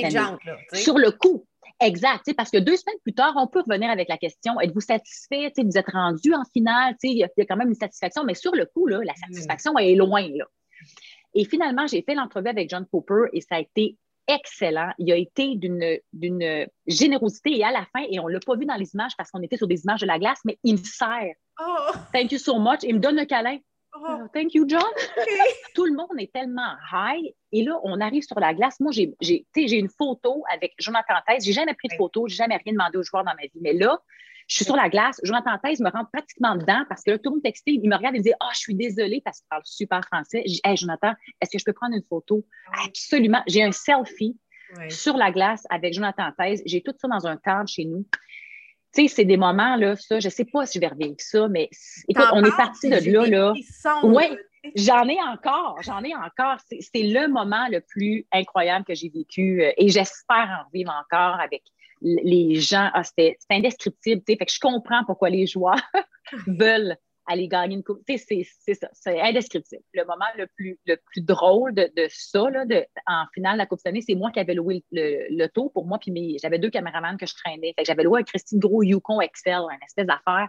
Sur 0.73 0.97
le 0.97 1.11
coup, 1.11 1.45
Exact, 1.81 2.33
parce 2.35 2.51
que 2.51 2.57
deux 2.57 2.75
semaines 2.75 2.99
plus 3.03 3.13
tard, 3.13 3.33
on 3.37 3.47
peut 3.47 3.61
revenir 3.65 3.89
avec 3.89 4.09
la 4.09 4.17
question 4.17 4.59
êtes-vous 4.59 4.81
satisfait? 4.81 5.53
Vous 5.57 5.77
êtes 5.77 5.89
rendu 5.89 6.33
en 6.33 6.43
finale 6.51 6.95
Il 7.03 7.17
y, 7.17 7.23
a 7.23 7.29
quand 7.37 7.55
même 7.55 7.69
une 7.69 7.75
satisfaction, 7.75 8.25
mais 8.25 8.33
sur 8.33 8.53
le 8.53 8.65
coup, 8.65 8.87
là, 8.87 8.99
la 9.01 9.13
satisfaction 9.15 9.77
est 9.77 9.95
loin. 9.95 10.27
Là. 10.27 10.45
Et 11.33 11.45
finalement, 11.45 11.87
j'ai 11.87 12.01
fait 12.01 12.15
l'entrevue 12.15 12.49
avec 12.49 12.69
John 12.69 12.85
Cooper 12.91 13.29
et 13.33 13.41
ça 13.41 13.55
a 13.55 13.59
été 13.59 13.97
excellent. 14.27 14.91
Il 14.97 15.11
a 15.11 15.15
été 15.15 15.55
d'une 15.55 16.67
générosité 16.87 17.57
et 17.57 17.63
à 17.63 17.71
la 17.71 17.85
fin, 17.93 18.05
et 18.09 18.19
on 18.19 18.27
ne 18.27 18.33
l'a 18.33 18.39
pas 18.39 18.55
vu 18.55 18.65
dans 18.65 18.75
les 18.75 18.93
images 18.93 19.13
parce 19.17 19.31
qu'on 19.31 19.41
était 19.41 19.57
sur 19.57 19.67
des 19.67 19.81
images 19.83 20.01
de 20.01 20.07
la 20.07 20.19
glace, 20.19 20.39
mais 20.45 20.57
il 20.63 20.73
me 20.73 20.83
sert. 20.83 21.33
Oh. 21.59 21.91
Thank 22.13 22.31
you 22.31 22.37
so 22.37 22.59
much. 22.59 22.83
Il 22.83 22.95
me 22.95 22.99
donne 22.99 23.15
le 23.15 23.25
câlin. 23.25 23.57
Oh. 23.95 24.27
Thank 24.33 24.53
you, 24.53 24.65
John. 24.67 24.81
Tout 25.75 25.85
le 25.85 25.93
monde 25.93 26.19
est 26.19 26.31
tellement 26.31 26.73
high. 26.93 27.33
Et 27.51 27.63
là, 27.63 27.79
on 27.83 27.99
arrive 27.99 28.23
sur 28.23 28.39
la 28.39 28.53
glace. 28.53 28.79
Moi, 28.79 28.91
j'ai 28.91 29.45
une 29.55 29.89
photo 29.89 30.43
avec 30.53 30.73
Jonathan 30.77 31.15
Thèse. 31.27 31.43
J'ai 31.43 31.53
jamais 31.53 31.73
pris 31.73 31.87
de 31.87 31.95
photo, 31.95 32.27
j'ai 32.27 32.35
jamais 32.35 32.57
rien 32.63 32.73
demandé 32.73 32.97
aux 32.97 33.03
joueurs 33.03 33.23
dans 33.23 33.33
ma 33.33 33.41
vie. 33.41 33.59
Mais 33.61 33.73
là, 33.73 33.99
je 34.49 34.55
suis 34.55 34.65
sur 34.65 34.75
la 34.75 34.89
glace. 34.89 35.21
Jonathan 35.23 35.57
Thèse 35.63 35.79
me 35.79 35.91
rentre 35.91 36.09
pratiquement 36.11 36.55
dedans 36.55 36.83
parce 36.89 37.03
que 37.03 37.11
là, 37.11 37.17
tout 37.19 37.29
le 37.29 37.35
monde 37.35 37.43
textile, 37.43 37.79
il 37.81 37.87
me 37.87 37.95
regarde 37.95 38.15
et 38.15 38.17
me 38.17 38.23
dit 38.23 38.33
Ah, 38.39 38.47
oh, 38.47 38.51
je 38.53 38.59
suis 38.59 38.75
désolée 38.75 39.21
parce 39.23 39.39
qu'il 39.39 39.47
parle 39.47 39.61
super 39.63 40.03
français. 40.05 40.41
Je 40.45 40.53
dis 40.53 40.61
Hey, 40.63 40.75
Jonathan, 40.75 41.13
est-ce 41.39 41.51
que 41.51 41.59
je 41.59 41.63
peux 41.63 41.73
prendre 41.73 41.95
une 41.95 42.03
photo? 42.09 42.43
Absolument. 42.85 43.43
J'ai 43.47 43.63
un 43.63 43.71
selfie 43.71 44.37
sur 44.89 45.17
la 45.17 45.31
glace 45.31 45.63
avec 45.69 45.93
Jonathan 45.93 46.31
Thèse. 46.37 46.63
J'ai 46.65 46.81
tout 46.81 46.93
ça 46.97 47.07
dans 47.07 47.27
un 47.27 47.37
cadre 47.37 47.69
chez 47.69 47.85
nous. 47.85 48.05
Tu 48.93 49.03
sais, 49.03 49.15
c'est 49.15 49.25
des 49.25 49.37
moments, 49.37 49.75
là, 49.75 49.95
ça, 49.95 50.19
je 50.19 50.29
sais 50.29 50.45
pas 50.45 50.65
si 50.65 50.79
je 50.79 50.81
vais 50.81 50.87
revivre 50.87 51.15
ça, 51.19 51.47
mais 51.47 51.69
écoute, 52.07 52.25
on 52.33 52.43
est 52.43 52.57
parti 52.57 52.89
de 52.89 53.11
là, 53.11 53.27
là. 53.27 53.53
Oui, 54.01 54.23
j'en 54.75 55.07
ai 55.07 55.17
encore, 55.21 55.77
j'en 55.83 56.03
ai 56.03 56.15
encore. 56.15 56.57
C'est 56.69 57.03
le 57.03 57.27
moment 57.27 57.67
le 57.69 57.81
plus 57.81 58.25
incroyable 58.31 58.85
que 58.85 58.95
j'ai 58.95 59.09
vécu 59.09 59.61
euh, 59.61 59.71
et 59.77 59.89
j'espère 59.89 60.65
en 60.65 60.69
vivre 60.73 60.91
encore 60.91 61.39
avec 61.39 61.61
les 62.01 62.55
gens. 62.55 62.89
Ah, 62.93 63.03
C'était 63.03 63.37
indescriptible, 63.49 64.21
tu 64.25 64.33
sais. 64.33 64.37
Fait 64.37 64.45
que 64.45 64.51
je 64.51 64.59
comprends 64.59 65.03
pourquoi 65.05 65.29
les 65.29 65.47
joueurs 65.47 65.81
veulent 66.47 66.97
aller 67.29 67.47
gagner 67.47 67.75
une 67.75 67.83
coupe. 67.83 68.01
C'est 68.07 68.43
ça, 68.73 68.89
c'est 68.91 69.21
indescriptible. 69.21 69.83
Le 69.93 70.03
moment 70.03 70.25
le 70.37 70.47
plus, 70.47 70.79
le 70.85 70.95
plus 70.95 71.21
drôle 71.21 71.73
de, 71.73 71.89
de 71.95 72.07
ça, 72.09 72.49
là, 72.49 72.65
de, 72.65 72.83
en 73.05 73.25
finale, 73.33 73.57
la 73.57 73.65
Coupe 73.65 73.79
année, 73.85 74.01
c'est 74.01 74.15
moi 74.15 74.31
qui 74.31 74.39
avais 74.39 74.55
loué 74.55 74.83
le, 74.91 75.27
le, 75.29 75.47
tour 75.47 75.71
pour 75.71 75.85
moi, 75.85 75.99
puis 75.99 76.37
j'avais 76.41 76.57
deux 76.57 76.71
caméramans 76.71 77.17
que 77.17 77.27
je 77.27 77.35
traînais. 77.35 77.73
Fait 77.75 77.83
que 77.83 77.85
j'avais 77.85 78.03
loué 78.03 78.21
un 78.21 78.23
Christine 78.23 78.59
Gros 78.59 78.83
Yukon 78.83 79.21
Excel, 79.21 79.61
une 79.61 79.83
espèce 79.85 80.07
d'affaire. 80.07 80.47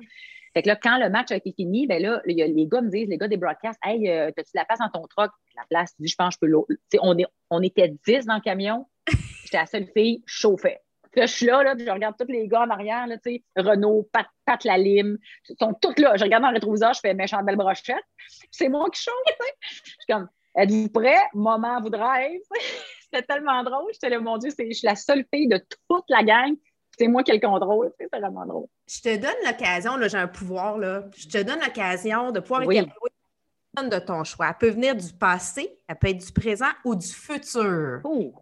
Fait 0.55 0.63
que 0.63 0.69
là, 0.69 0.77
quand 0.77 0.99
le 0.99 1.11
match 1.11 1.31
a 1.31 1.37
été 1.37 1.53
fini, 1.53 1.87
ben 1.87 2.03
là, 2.03 2.23
les 2.25 2.35
gars 2.35 2.81
me 2.81 2.91
disent, 2.91 3.09
les 3.09 3.19
gars 3.19 3.29
des 3.29 3.37
broadcasts, 3.37 3.79
Hey, 3.85 4.09
euh, 4.09 4.29
as-tu 4.29 4.51
la 4.55 4.65
place 4.65 4.81
dans 4.81 4.89
ton 4.89 5.07
truck? 5.07 5.31
La 5.55 5.63
place, 5.69 5.95
je 6.01 6.15
pense, 6.17 6.35
je 6.35 6.39
peux 6.41 6.47
l'eau. 6.47 6.67
On, 7.01 7.17
est, 7.19 7.27
on 7.51 7.63
était 7.63 7.95
10 8.05 8.27
dans 8.27 8.35
le 8.35 8.41
camion. 8.41 8.87
J'étais 9.45 9.59
la 9.59 9.67
seule 9.67 9.87
fille 9.95 10.23
chauffée 10.27 10.79
je 11.17 11.27
suis 11.27 11.47
là, 11.47 11.63
là, 11.63 11.75
puis 11.75 11.85
je 11.85 11.91
regarde 11.91 12.15
tous 12.19 12.31
les 12.31 12.47
gars 12.49 12.63
en 12.63 12.71
arrière, 12.71 13.07
là, 13.07 13.17
tu 13.19 13.33
sais, 13.33 13.45
Renault, 13.57 14.09
Pat, 14.13 14.27
Pat 14.45 14.63
Lalime, 14.65 15.19
ils 15.49 15.57
sont 15.59 15.75
tous 15.75 16.01
là. 16.01 16.17
Je 16.17 16.25
regarde 16.25 16.43
dans 16.43 16.51
le 16.51 16.55
rétroviseur, 16.55 16.93
je 16.95 17.01
fais 17.01 17.15
méchant 17.15 17.43
belle 17.43 17.57
brochette. 17.57 18.05
C'est 18.51 18.69
moi 18.69 18.89
qui 18.91 19.03
chauffe, 19.03 19.15
tu 19.27 19.33
sais. 19.41 19.55
Je 19.85 19.91
suis 19.91 19.97
comme, 20.09 20.29
êtes-vous 20.57 20.89
prêts? 20.89 21.23
Moment 21.35 21.81
vous 21.81 21.91
drive. 21.91 22.41
C'était 23.13 23.27
tellement 23.27 23.63
drôle. 23.65 23.91
J'étais 23.93 24.09
là, 24.09 24.21
mon 24.21 24.39
Dieu, 24.39 24.51
je 24.57 24.73
suis 24.73 24.87
la 24.87 24.95
seule 24.95 25.25
fille 25.33 25.49
de 25.49 25.59
toute 25.89 26.05
la 26.09 26.23
gang. 26.23 26.55
C'est 26.97 27.09
moi 27.09 27.23
qui 27.23 27.33
ai 27.33 27.35
le 27.35 27.41
contrôle. 27.41 27.93
C'est 27.99 28.09
vraiment 28.13 28.47
drôle. 28.47 28.67
Je 28.87 29.01
te 29.01 29.17
donne 29.17 29.35
l'occasion, 29.45 29.97
là, 29.97 30.09
j'ai 30.09 30.19
un 30.19 30.29
pouvoir, 30.29 30.79
là. 30.79 31.05
Je 31.17 31.29
te 31.29 31.43
donne 31.43 31.61
l'occasion 31.61 32.31
de 32.31 32.41
pouvoir 32.41 32.67
oui. 32.67 32.81
de 32.81 33.99
ton 33.99 34.23
choix. 34.25 34.49
Elle 34.49 34.59
peut 34.59 34.71
venir 34.71 34.95
du 34.95 35.13
passé, 35.13 35.79
elle 35.89 35.97
peut 35.97 36.09
être 36.09 36.25
du 36.25 36.33
présent 36.33 36.71
ou 36.85 36.95
du 36.95 37.07
futur. 37.07 38.01
Oh. 38.05 38.35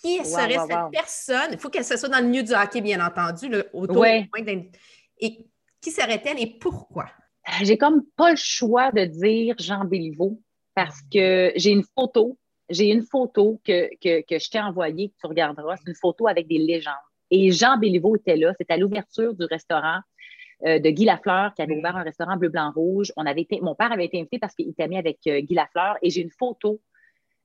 Qui 0.00 0.24
serait 0.24 0.58
cette 0.58 0.90
personne? 0.92 1.48
Il 1.52 1.58
faut 1.58 1.70
qu'elle 1.70 1.84
soit 1.84 2.08
dans 2.08 2.20
le 2.20 2.26
milieu 2.26 2.42
du 2.42 2.52
hockey, 2.52 2.80
bien 2.80 3.04
entendu, 3.04 3.48
le 3.48 3.68
autour 3.72 4.04
Et 5.18 5.46
qui 5.80 5.90
serait-elle 5.90 6.40
et 6.40 6.58
pourquoi? 6.58 7.06
J'ai 7.62 7.76
comme 7.76 8.02
pas 8.16 8.30
le 8.30 8.36
choix 8.36 8.90
de 8.90 9.04
dire 9.04 9.54
Jean 9.58 9.84
Béliveau 9.84 10.40
parce 10.74 11.00
que 11.12 11.52
j'ai 11.56 11.70
une 11.70 11.84
photo, 11.94 12.38
j'ai 12.70 12.90
une 12.90 13.02
photo 13.02 13.60
que, 13.64 13.90
que, 14.00 14.38
je 14.38 14.50
t'ai 14.50 14.60
envoyée, 14.60 15.10
que 15.10 15.14
tu 15.20 15.26
regarderas. 15.26 15.76
C'est 15.76 15.88
une 15.88 15.96
photo 15.96 16.26
avec 16.26 16.48
des 16.48 16.58
légendes. 16.58 16.94
Et 17.30 17.52
Jean 17.52 17.76
Béliveau 17.76 18.16
était 18.16 18.36
là, 18.36 18.52
c'était 18.58 18.74
à 18.74 18.76
l'ouverture 18.76 19.34
du 19.34 19.44
restaurant 19.44 20.00
de 20.62 20.90
Guy 20.90 21.04
Lafleur 21.04 21.52
qui 21.54 21.60
avait 21.60 21.76
ouvert 21.76 21.96
un 21.96 22.02
restaurant 22.02 22.36
bleu, 22.36 22.48
blanc, 22.48 22.72
rouge. 22.74 23.12
On 23.16 23.26
avait 23.26 23.42
été, 23.42 23.60
mon 23.60 23.74
père 23.74 23.92
avait 23.92 24.06
été 24.06 24.18
invité 24.18 24.38
parce 24.38 24.54
qu'il 24.54 24.70
était 24.70 24.84
ami 24.84 24.96
avec 24.96 25.18
Guy 25.24 25.54
Lafleur 25.54 25.96
et 26.00 26.08
j'ai 26.08 26.22
une 26.22 26.30
photo 26.30 26.80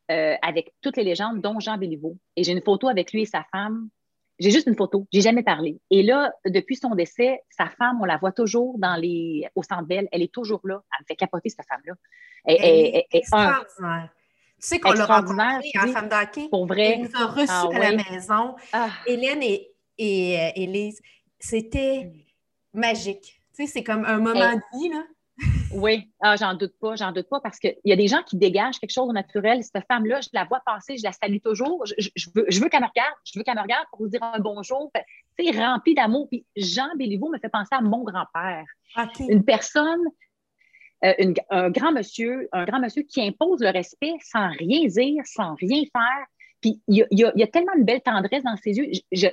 avec 0.09 0.73
toutes 0.81 0.97
les 0.97 1.03
légendes, 1.03 1.41
dont 1.41 1.59
Jean 1.59 1.77
Béliveau. 1.77 2.17
Et 2.35 2.43
j'ai 2.43 2.51
une 2.51 2.63
photo 2.63 2.89
avec 2.89 3.13
lui 3.13 3.21
et 3.21 3.25
sa 3.25 3.45
femme 3.51 3.89
j'ai 4.39 4.51
juste 4.51 4.67
une 4.67 4.75
photo, 4.75 5.05
j'ai 5.11 5.21
jamais 5.21 5.43
parlé. 5.43 5.79
Et 5.91 6.01
là, 6.01 6.31
depuis 6.45 6.77
son 6.77 6.95
décès, 6.95 7.41
sa 7.49 7.67
femme, 7.67 7.99
on 8.01 8.05
la 8.05 8.17
voit 8.17 8.31
toujours 8.31 8.77
dans 8.79 8.95
les, 8.95 9.45
au 9.55 9.63
centre 9.63 9.83
belle. 9.83 10.07
Elle 10.11 10.21
est 10.21 10.31
toujours 10.31 10.61
là. 10.63 10.81
Elle 10.93 11.03
me 11.03 11.05
fait 11.07 11.15
capoter, 11.15 11.49
cette 11.49 11.65
femme-là. 11.67 11.93
Elle, 12.45 12.57
est 12.61 13.07
extraordinaire. 13.11 14.09
Tu 14.61 14.67
sais 14.67 14.79
qu'on 14.79 14.91
l'a 14.91 15.05
rencontrée 15.05 15.71
en 15.81 15.87
femme 15.87 16.09
d'hockey. 16.09 16.47
Pour 16.49 16.65
vrai. 16.65 16.99
Elle 16.99 17.01
nous 17.01 17.15
a 17.15 17.25
reçus 17.27 17.47
ah 17.49 17.69
à 17.73 17.79
la 17.79 17.91
maison. 17.91 18.55
Ah. 18.73 18.89
Hélène 19.05 19.43
et, 19.43 19.71
et 19.97 20.39
euh, 20.39 20.51
Élise, 20.55 21.01
c'était 21.39 22.11
mm. 22.73 22.79
magique. 22.79 23.41
Tu 23.55 23.65
sais, 23.65 23.67
c'est 23.67 23.83
comme 23.83 24.05
un 24.05 24.19
moment 24.19 24.53
de 24.53 24.77
vie, 24.77 24.89
là. 24.89 25.03
Oui, 25.71 26.09
ah, 26.21 26.35
j'en 26.35 26.53
doute 26.55 26.73
pas, 26.79 26.95
j'en 26.95 27.11
doute 27.11 27.29
pas 27.29 27.39
parce 27.39 27.59
qu'il 27.59 27.75
y 27.85 27.91
a 27.91 27.95
des 27.95 28.07
gens 28.07 28.23
qui 28.23 28.37
dégagent 28.37 28.79
quelque 28.79 28.91
chose 28.91 29.07
de 29.07 29.13
naturel. 29.13 29.63
Cette 29.63 29.85
femme-là, 29.87 30.19
je 30.21 30.29
la 30.33 30.45
vois 30.45 30.61
passer, 30.65 30.97
je 30.97 31.03
la 31.03 31.11
salue 31.11 31.37
toujours. 31.43 31.85
Je, 31.85 32.29
veux, 32.35 32.45
je 32.49 32.59
veux 32.59 32.69
qu'elle 32.69 32.81
me 32.81 32.87
regarde, 32.87 33.13
je 33.23 33.37
veux 33.37 33.43
qu'elle 33.43 33.55
me 33.55 33.61
regarde 33.61 33.85
pour 33.91 34.01
vous 34.01 34.09
dire 34.09 34.23
un 34.23 34.39
bonjour. 34.39 34.91
Tu 35.37 35.45
sais, 35.45 35.59
rempli 35.59 35.93
d'amour. 35.93 36.27
Puis 36.29 36.45
Jean 36.55 36.89
Béliveau 36.97 37.29
me 37.29 37.37
fait 37.37 37.49
penser 37.49 37.69
à 37.71 37.81
mon 37.81 38.03
grand-père. 38.03 38.65
Une 39.19 39.45
personne, 39.45 40.01
euh, 41.05 41.33
un 41.49 41.69
grand 41.69 41.91
monsieur, 41.91 42.49
un 42.51 42.65
grand 42.65 42.79
monsieur 42.79 43.03
qui 43.03 43.21
impose 43.21 43.61
le 43.61 43.69
respect 43.69 44.13
sans 44.21 44.49
rien 44.49 44.87
dire, 44.87 45.21
sans 45.25 45.55
rien 45.55 45.83
faire. 45.93 46.25
Puis 46.61 46.81
il 46.87 47.05
y 47.11 47.23
a, 47.43 47.47
tellement 47.47 47.75
de 47.77 47.83
belle 47.83 48.01
tendresse 48.01 48.43
dans 48.43 48.57
ses 48.57 48.71
yeux. 48.71 48.89
Je, 49.11 49.27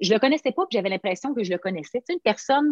je, 0.00 0.12
le 0.12 0.20
connaissais 0.20 0.52
pas, 0.52 0.64
puis 0.66 0.76
j'avais 0.76 0.90
l'impression 0.90 1.34
que 1.34 1.42
je 1.42 1.50
le 1.50 1.58
connaissais. 1.58 1.98
Tu 2.00 2.04
sais, 2.06 2.12
une 2.12 2.20
personne 2.20 2.70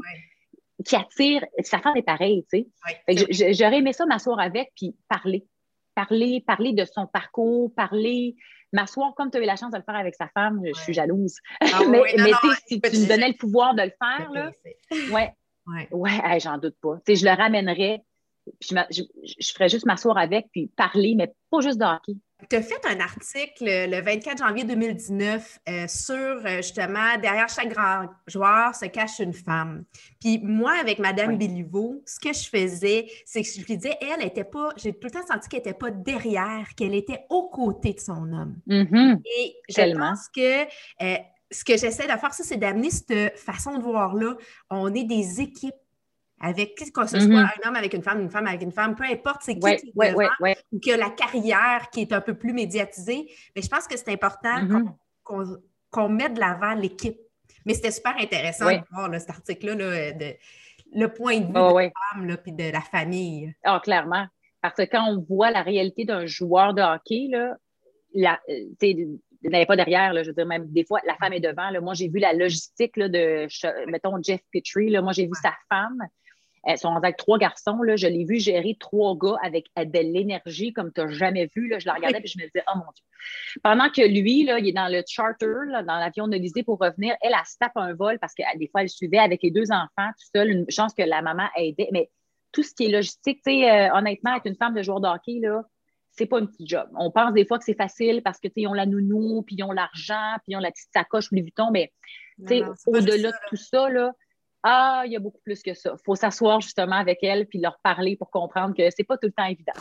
qui 0.87 0.97
attire. 0.97 1.45
Sa 1.63 1.79
femme 1.79 1.97
est 1.97 2.03
pareille, 2.03 2.47
tu 2.53 2.67
sais. 3.09 3.53
J'aurais 3.53 3.79
aimé 3.79 3.93
ça 3.93 4.07
m'asseoir 4.07 4.39
avec 4.39 4.73
puis 4.75 4.95
parler. 5.09 5.47
Parler, 5.95 6.45
parler 6.47 6.73
de 6.73 6.85
son 6.85 7.07
parcours, 7.07 7.73
parler, 7.75 8.37
m'asseoir 8.73 9.15
comme 9.15 9.31
tu 9.31 9.39
as 9.39 9.41
eu 9.41 9.47
la 9.47 9.57
chance 9.57 9.73
de 9.73 9.79
le 9.79 9.83
faire 9.83 9.97
avec 9.97 10.15
sa 10.15 10.29
femme, 10.29 10.63
je 10.65 10.81
suis 10.81 10.93
jalouse. 10.93 11.37
Ah 11.61 11.81
mais 11.91 12.03
mais 12.19 12.33
si 12.67 12.81
tu 12.81 13.01
me 13.01 13.09
donnais 13.09 13.29
le 13.29 13.37
pouvoir 13.37 13.75
de 13.75 13.83
le 13.83 13.93
faire, 13.99 14.31
là, 14.31 14.51
ouais, 15.11 15.33
ouais, 15.67 15.89
ouais 15.91 16.41
j'en 16.41 16.59
doute 16.59 16.77
pas. 16.81 16.97
Tu 17.07 17.15
sais, 17.15 17.17
je 17.17 17.25
le 17.25 17.35
ramènerais, 17.35 18.03
puis 18.61 18.77
je, 18.91 19.03
je 19.39 19.53
ferais 19.53 19.69
juste 19.69 19.87
m'asseoir 19.87 20.19
avec, 20.19 20.47
puis 20.53 20.69
parler, 20.77 21.15
mais 21.17 21.33
pas 21.51 21.61
juste 21.61 21.79
de 21.79 21.85
hockey. 21.85 22.17
Tu 22.51 22.57
as 22.57 22.63
fait 22.63 22.87
un 22.87 23.01
article 23.01 23.65
le 23.65 24.03
24 24.03 24.39
janvier 24.39 24.65
2019 24.65 25.59
euh, 25.69 25.89
sur 25.89 26.15
euh, 26.15 26.57
justement 26.57 27.17
derrière 27.21 27.49
chaque 27.49 27.73
grand 27.73 28.09
joueur 28.27 28.75
se 28.75 28.85
cache 28.87 29.21
une 29.21 29.33
femme. 29.33 29.85
Puis 30.21 30.39
moi, 30.43 30.75
avec 30.79 30.99
Madame 30.99 31.39
oui. 31.39 32.03
ce 32.05 32.21
que 32.21 32.35
je 32.35 32.49
faisais, 32.49 33.07
c'est 33.25 33.43
que 33.43 33.49
je 33.49 33.65
lui 33.65 33.79
disais, 33.79 33.97
elle 34.03 34.23
n'était 34.23 34.45
pas, 34.45 34.69
j'ai 34.77 34.93
tout 34.93 35.07
le 35.07 35.11
temps 35.13 35.27
senti 35.27 35.49
qu'elle 35.49 35.61
n'était 35.61 35.75
pas 35.75 35.91
derrière, 35.91 36.67
qu'elle 36.77 36.95
était 36.95 37.25
aux 37.31 37.49
côtés 37.49 37.95
de 37.95 38.01
son 38.01 38.31
homme. 38.33 38.57
Mm-hmm. 38.69 39.21
Et 39.39 39.57
je 39.71 39.97
pense 39.97 40.29
que 40.29 40.65
euh, 41.03 41.17
ce 41.51 41.65
que 41.65 41.77
j'essaie 41.79 42.07
de 42.07 42.19
faire, 42.19 42.35
ça, 42.35 42.45
c'est 42.45 42.59
d'amener 42.59 42.91
cette 42.91 43.39
façon 43.39 43.79
de 43.79 43.83
voir-là. 43.83 44.37
On 44.69 44.93
est 44.95 45.05
des 45.05 45.41
équipes 45.41 45.75
avec 46.41 46.77
que 46.77 46.85
ce 46.85 46.91
soit 46.91 47.19
mm-hmm. 47.19 47.51
un 47.65 47.69
homme 47.69 47.77
avec 47.77 47.95
une 47.95 48.03
femme, 48.03 48.21
une 48.21 48.31
femme 48.31 48.47
avec 48.47 48.63
une 48.63 48.73
femme, 48.73 48.95
peu 48.95 49.05
importe 49.05 49.43
c'est 49.43 49.55
qui 49.55 49.61
qui 49.61 49.69
est 49.69 50.13
devant, 50.13 50.29
ou 50.73 50.81
que 50.81 50.97
la 50.97 51.11
carrière 51.11 51.89
qui 51.91 52.03
est 52.03 52.13
un 52.13 52.21
peu 52.21 52.35
plus 52.35 52.53
médiatisée. 52.53 53.27
Mais 53.55 53.63
je 53.63 53.69
pense 53.69 53.87
que 53.87 53.97
c'est 53.97 54.13
important 54.13 54.59
mm-hmm. 54.63 55.59
qu'on 55.91 56.09
mette 56.09 56.35
de 56.35 56.41
l'avant 56.41 56.75
l'équipe. 56.75 57.19
Mais 57.65 57.75
c'était 57.75 57.91
super 57.91 58.17
intéressant 58.19 58.67
de 58.67 58.81
voir 58.93 59.13
cet 59.21 59.31
article-là, 59.31 59.75
le 60.95 61.09
point 61.09 61.41
de 61.41 61.47
vue 61.47 61.53
oh, 61.57 61.73
de 61.73 61.85
la 61.85 61.91
femme 62.13 62.37
et 62.47 62.53
de 62.53 62.73
la 62.73 62.81
famille. 62.81 63.55
Ah, 63.65 63.81
clairement. 63.83 64.27
Parce 64.63 64.75
que 64.75 64.83
quand 64.83 65.05
on 65.09 65.21
voit 65.29 65.51
la 65.51 65.63
réalité 65.63 66.05
d'un 66.05 66.27
joueur 66.27 66.75
de 66.75 66.83
hockey, 66.83 67.29
là, 67.31 67.57
la, 68.15 68.41
euh, 68.49 69.17
n'avait 69.43 69.67
pas 69.67 69.77
derrière, 69.77 70.13
là, 70.13 70.23
je 70.23 70.29
veux 70.29 70.35
dire, 70.35 70.47
même 70.47 70.67
des 70.69 70.85
fois, 70.85 71.01
la 71.07 71.15
femme 71.17 71.33
est 71.33 71.41
devant. 71.41 71.71
Là. 71.71 71.81
Moi, 71.81 71.95
j'ai 71.95 72.09
vu 72.09 72.19
la 72.19 72.33
logistique 72.33 72.97
là, 72.97 73.09
de, 73.09 73.47
mettons, 73.91 74.21
Jeff 74.23 74.41
Petrie. 74.53 74.91
Là. 74.91 75.03
Moi, 75.03 75.13
j'ai 75.13 75.27
vu 75.27 75.33
sa 75.41 75.53
femme. 75.69 75.99
Elles 76.67 76.79
sont 76.79 76.95
avec 76.95 77.17
trois 77.17 77.39
garçons. 77.39 77.81
Là. 77.83 77.97
Je 77.97 78.09
l'ai 78.09 78.25
vu 78.25 78.41
gérer 78.41 78.77
trois 78.79 79.17
gars 79.17 79.37
avec 79.43 79.69
de 79.77 79.99
l'énergie 80.01 80.73
comme 80.73 80.93
tu 80.93 81.01
n'as 81.01 81.09
jamais 81.09 81.49
vu. 81.55 81.69
Là. 81.69 81.79
Je 81.79 81.87
la 81.87 81.95
regardais 81.95 82.21
et 82.23 82.27
je 82.27 82.39
me 82.39 82.45
disais, 82.45 82.65
oh 82.67 82.77
mon 82.77 82.93
Dieu. 82.95 83.05
Pendant 83.63 83.89
que 83.89 84.03
lui, 84.03 84.45
là, 84.45 84.59
il 84.59 84.69
est 84.69 84.73
dans 84.73 84.89
le 84.89 85.03
charter, 85.07 85.47
dans 85.47 85.99
l'avion 85.99 86.27
de 86.27 86.33
l'Élysée 86.33 86.65
pour 86.65 86.79
revenir, 86.79 87.17
elle, 87.23 87.33
elle, 87.33 87.47
se 87.47 87.57
tape 87.59 87.77
un 87.77 87.95
vol 87.95 88.19
parce 88.19 88.35
que 88.35 88.43
des 88.59 88.67
fois, 88.67 88.83
elle 88.83 88.89
suivait 88.89 89.19
avec 89.19 89.43
les 89.43 89.53
deux 89.53 89.71
enfants 89.71 90.11
tout 90.19 90.29
seul. 90.35 90.51
Une 90.51 90.71
chance 90.71 90.93
que 90.93 91.03
la 91.03 91.23
maman 91.23 91.49
aidait. 91.57 91.89
Mais 91.93 92.11
tout 92.51 92.65
ce 92.65 92.75
qui 92.75 92.87
est 92.87 92.91
logistique, 92.91 93.43
tu 93.47 93.53
sais, 93.53 93.71
euh, 93.71 93.95
honnêtement, 93.95 94.35
être 94.35 94.47
une 94.47 94.57
femme 94.57 94.75
de 94.75 94.83
joueur 94.83 95.01
de 95.01 95.07
hockey, 95.07 95.39
là, 95.41 95.63
c'est 96.11 96.27
pas 96.27 96.39
un 96.39 96.47
petit 96.47 96.67
job. 96.67 96.89
On 96.97 97.11
pense 97.11 97.33
des 97.33 97.45
fois 97.45 97.59
que 97.59 97.65
c'est 97.65 97.77
facile 97.77 98.23
parce 98.23 98.41
que 98.41 98.49
ils 98.57 98.67
ont 98.67 98.73
la 98.73 98.87
nounou, 98.87 99.43
puis 99.43 99.57
ils 99.57 99.63
ont 99.63 99.73
l'argent, 99.73 100.35
puis 100.39 100.53
ils 100.53 100.57
ont 100.57 100.61
la 100.61 100.71
petite 100.71 100.89
sacoche 100.93 101.31
Louis 101.31 101.43
Vuitton, 101.43 101.71
mais 101.71 101.93
au-delà 102.87 103.31
de 103.31 103.37
tout 103.49 103.57
ça, 103.57 103.89
là, 103.89 104.13
ah, 104.63 105.03
il 105.07 105.13
y 105.13 105.17
a 105.17 105.21
beaucoup 105.21 105.41
plus 105.45 105.63
que 105.63 105.75
ça. 105.75 105.93
Il 105.95 106.05
faut 106.05 106.17
s'asseoir 106.17 106.61
justement 106.61 106.97
avec 106.97 107.19
elle 107.23 107.47
puis 107.47 107.61
leur 107.61 107.79
parler 107.83 108.17
pour 108.17 108.31
comprendre 108.31 108.75
que 108.75 108.89
c'est 108.97 109.05
pas 109.05 109.17
tout 109.17 109.27
le 109.27 109.33
temps 109.33 109.45
évident 109.45 109.73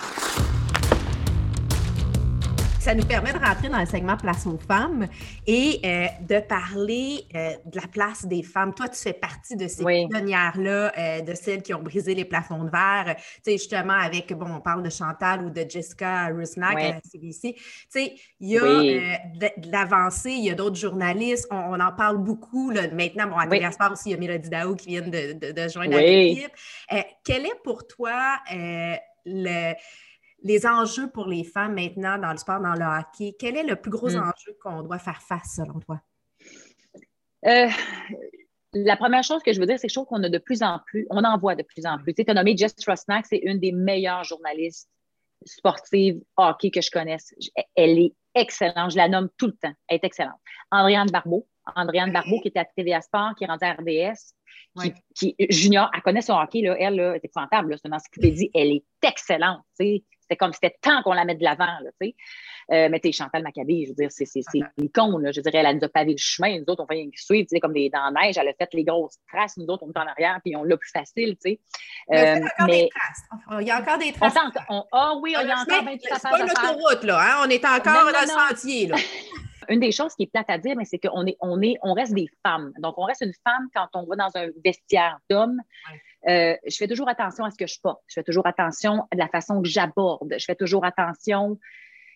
ça 2.85 2.93
nous 2.93 3.05
permet 3.05 3.33
de 3.33 3.39
rentrer 3.39 3.67
dans 3.67 3.79
le 3.79 3.87
segment 3.87 4.15
Place 4.15 4.45
aux 4.45 4.59
femmes 4.59 5.07
et 5.47 5.79
euh, 5.83 6.05
de 6.21 6.39
parler 6.39 7.23
euh, 7.33 7.53
de 7.65 7.81
la 7.81 7.87
place 7.87 8.27
des 8.27 8.43
femmes. 8.43 8.75
Toi, 8.75 8.89
tu 8.89 9.01
fais 9.01 9.13
partie 9.13 9.55
de 9.55 9.67
ces 9.67 9.83
pionnières-là, 9.83 10.93
euh, 10.95 11.21
de 11.21 11.33
celles 11.33 11.63
qui 11.63 11.73
ont 11.73 11.81
brisé 11.81 12.13
les 12.13 12.25
plafonds 12.25 12.63
de 12.63 12.69
verre. 12.69 13.15
Tu 13.17 13.23
sais, 13.41 13.51
justement, 13.53 13.93
avec, 13.93 14.31
bon, 14.33 14.45
on 14.57 14.61
parle 14.61 14.83
de 14.83 14.91
Chantal 14.91 15.45
ou 15.45 15.49
de 15.49 15.65
Jessica 15.67 16.27
Rusnak 16.27 16.77
à 16.77 16.91
la 16.91 17.01
CBC. 17.01 17.55
Tu 17.55 17.63
sais, 17.89 18.13
il 18.39 18.49
y 18.49 18.57
a 18.59 18.61
de, 18.61 19.71
l'avancée, 19.71 20.33
il 20.33 20.45
y 20.45 20.51
a 20.51 20.55
d'autres 20.55 20.77
journalistes, 20.77 21.47
on, 21.49 21.79
en 21.79 21.91
parle 21.91 22.19
beaucoup. 22.19 22.69
Là. 22.69 22.87
Maintenant, 22.89 23.25
bon, 23.27 23.37
à 23.37 23.47
oui. 23.47 23.65
aussi, 23.91 24.09
il 24.09 24.11
y 24.11 24.13
a 24.13 24.17
Mélodie 24.17 24.49
Dao 24.49 24.75
qui 24.75 24.89
vient 24.89 25.01
de, 25.01 25.51
de 25.51 25.67
joindre 25.69 25.97
l'équipe. 25.97 26.51
quel 27.23 27.47
est 27.47 27.59
pour 27.63 27.87
toi 27.87 28.37
le 29.25 29.73
les 30.45 30.67
enjeux 30.67 31.09
pour 31.09 31.25
les 31.25 31.43
femmes 31.43 31.73
maintenant 31.73 32.19
dans 32.19 32.31
le 32.31 32.37
sport, 32.37 32.61
dans 32.61 32.75
le 32.75 32.85
hockey, 32.85 33.35
quel 33.37 33.57
est 33.57 33.63
le 33.63 33.75
plus 33.75 33.89
gros 33.89 34.11
hmm. 34.11 34.19
enjeu 34.19 34.55
qu'on 34.61 34.83
doit 34.83 34.99
faire 34.99 35.21
face 35.21 35.55
selon 35.55 35.79
toi? 35.79 35.99
Euh, 37.47 37.67
la 38.73 38.95
première 38.95 39.23
chose 39.23 39.41
que 39.41 39.53
je 39.53 39.59
veux 39.59 39.65
dire, 39.65 39.79
c'est 39.79 39.87
que 39.87 39.91
je 39.91 39.95
trouve 39.95 40.07
qu'on 40.07 40.23
a 40.23 40.29
de 40.29 40.37
plus 40.37 40.61
en 40.61 40.79
plus, 40.85 41.07
on 41.09 41.23
en 41.23 41.37
voit 41.39 41.55
de 41.55 41.63
plus 41.63 41.87
en 41.87 41.97
plus. 41.97 42.13
Tu 42.13 42.23
as 42.27 42.33
nommé 42.35 42.55
Jess 42.55 42.75
Trostnack, 42.75 43.25
c'est 43.25 43.41
une 43.43 43.59
des 43.59 43.71
meilleures 43.71 44.23
journalistes 44.23 44.87
sportives 45.45 46.21
hockey 46.37 46.69
que 46.69 46.81
je 46.81 46.91
connaisse. 46.91 47.33
Elle 47.75 47.97
est 47.97 48.13
excellente, 48.35 48.91
je 48.91 48.97
la 48.97 49.09
nomme 49.09 49.29
tout 49.37 49.47
le 49.47 49.53
temps. 49.53 49.73
Elle 49.87 49.95
est 49.95 50.03
excellente. 50.03 50.39
Andréane 50.69 51.09
Barbeau, 51.09 51.47
Andréane 51.75 52.11
Barbeau 52.11 52.39
qui 52.41 52.49
était 52.49 52.59
à 52.59 52.65
TVA 52.65 53.01
Sport, 53.01 53.33
qui 53.35 53.45
est 53.45 53.47
rendue 53.47 53.65
à 53.65 53.73
RDS, 53.73 54.35
qui, 55.15 55.35
junior, 55.49 55.89
elle 55.93 56.01
connaît 56.01 56.21
son 56.21 56.33
hockey, 56.33 56.61
là, 56.61 56.75
elle, 56.79 56.95
là, 56.95 57.15
est 57.15 57.25
épouvantable, 57.25 57.75
c'est 57.77 57.87
une 57.87 57.95
encyclopédie, 57.95 58.51
elle 58.53 58.71
est 58.73 58.83
excellente. 59.01 59.63
C'était 60.35 60.37
comme 60.37 60.53
c'était 60.53 60.75
temps 60.81 61.01
qu'on 61.03 61.13
la 61.13 61.25
mette 61.25 61.39
de 61.39 61.43
l'avant, 61.43 61.77
tu 61.81 62.07
sais. 62.07 62.15
Euh, 62.71 62.89
mais 62.89 62.99
t'es 62.99 63.11
Chantal 63.11 63.43
Maccabé, 63.43 63.85
je 63.85 63.89
veux 63.89 63.95
dire, 63.95 64.09
c'est 64.11 64.25
l'icône, 64.77 65.21
là. 65.23 65.31
Je 65.31 65.39
dirais, 65.39 65.59
elle 65.59 65.77
nous 65.77 65.83
a 65.83 65.89
pavé 65.89 66.11
le 66.11 66.17
chemin. 66.17 66.57
Nous 66.57 66.65
autres, 66.67 66.83
on 66.83 66.87
fait 66.87 67.07
suivre, 67.13 67.47
tu 67.47 67.55
sais, 67.55 67.59
comme 67.59 67.73
des, 67.73 67.89
dans 67.89 68.09
la 68.09 68.21
neige, 68.21 68.37
elle 68.37 68.47
a 68.47 68.53
fait 68.53 68.69
les 68.73 68.83
grosses 68.83 69.17
traces. 69.31 69.57
Nous 69.57 69.67
autres, 69.67 69.83
on 69.83 69.91
est 69.91 69.97
en 69.97 70.07
arrière, 70.07 70.39
puis 70.43 70.55
on 70.55 70.63
l'a 70.63 70.75
plus 70.75 70.89
facile, 70.89 71.35
tu 71.43 71.51
sais. 71.51 71.59
Mais, 72.09 72.41
euh, 72.41 72.45
mais... 72.61 72.83
Des 72.83 72.89
traces. 72.89 73.61
Il 73.61 73.67
y 73.67 73.71
a 73.71 73.79
encore 73.79 73.97
des 73.99 74.11
traces. 74.11 74.35
ah 74.91 75.13
oui, 75.21 75.35
il 75.39 75.47
y 75.47 75.51
a 75.51 75.59
encore 75.59 75.83
des 75.83 75.99
traces. 75.99 76.21
C'est 76.21 76.29
pas 76.29 76.39
une 76.39 76.49
autoroute, 76.49 77.03
là, 77.03 77.19
hein? 77.21 77.43
On 77.45 77.49
est 77.49 77.63
encore 77.63 78.11
dans 78.11 78.21
le 78.21 78.27
sentier, 78.27 78.87
là. 78.87 78.97
Une 79.69 79.79
des 79.79 79.91
choses 79.91 80.13
qui 80.15 80.23
est 80.23 80.31
plate 80.31 80.49
à 80.49 80.57
dire, 80.57 80.75
mais 80.77 80.85
c'est 80.85 80.99
qu'on 80.99 81.25
est, 81.25 81.37
on 81.41 81.61
est, 81.61 81.75
on 81.81 81.93
reste 81.93 82.13
des 82.13 82.27
femmes. 82.45 82.71
Donc, 82.79 82.95
on 82.97 83.03
reste 83.03 83.21
une 83.21 83.33
femme 83.43 83.67
quand 83.73 83.87
on 83.93 84.05
va 84.05 84.15
dans 84.15 84.31
un 84.35 84.49
vestiaire 84.63 85.17
d'hommes. 85.29 85.59
Euh, 86.27 86.55
je 86.65 86.75
fais 86.75 86.87
toujours 86.87 87.07
attention 87.07 87.45
à 87.45 87.51
ce 87.51 87.57
que 87.57 87.67
je 87.67 87.79
porte. 87.79 88.01
Je 88.07 88.15
fais 88.15 88.23
toujours 88.23 88.47
attention 88.47 89.03
à 89.11 89.15
la 89.15 89.27
façon 89.27 89.61
que 89.61 89.67
j'aborde. 89.67 90.33
Je 90.37 90.45
fais 90.45 90.55
toujours 90.55 90.85
attention. 90.85 91.59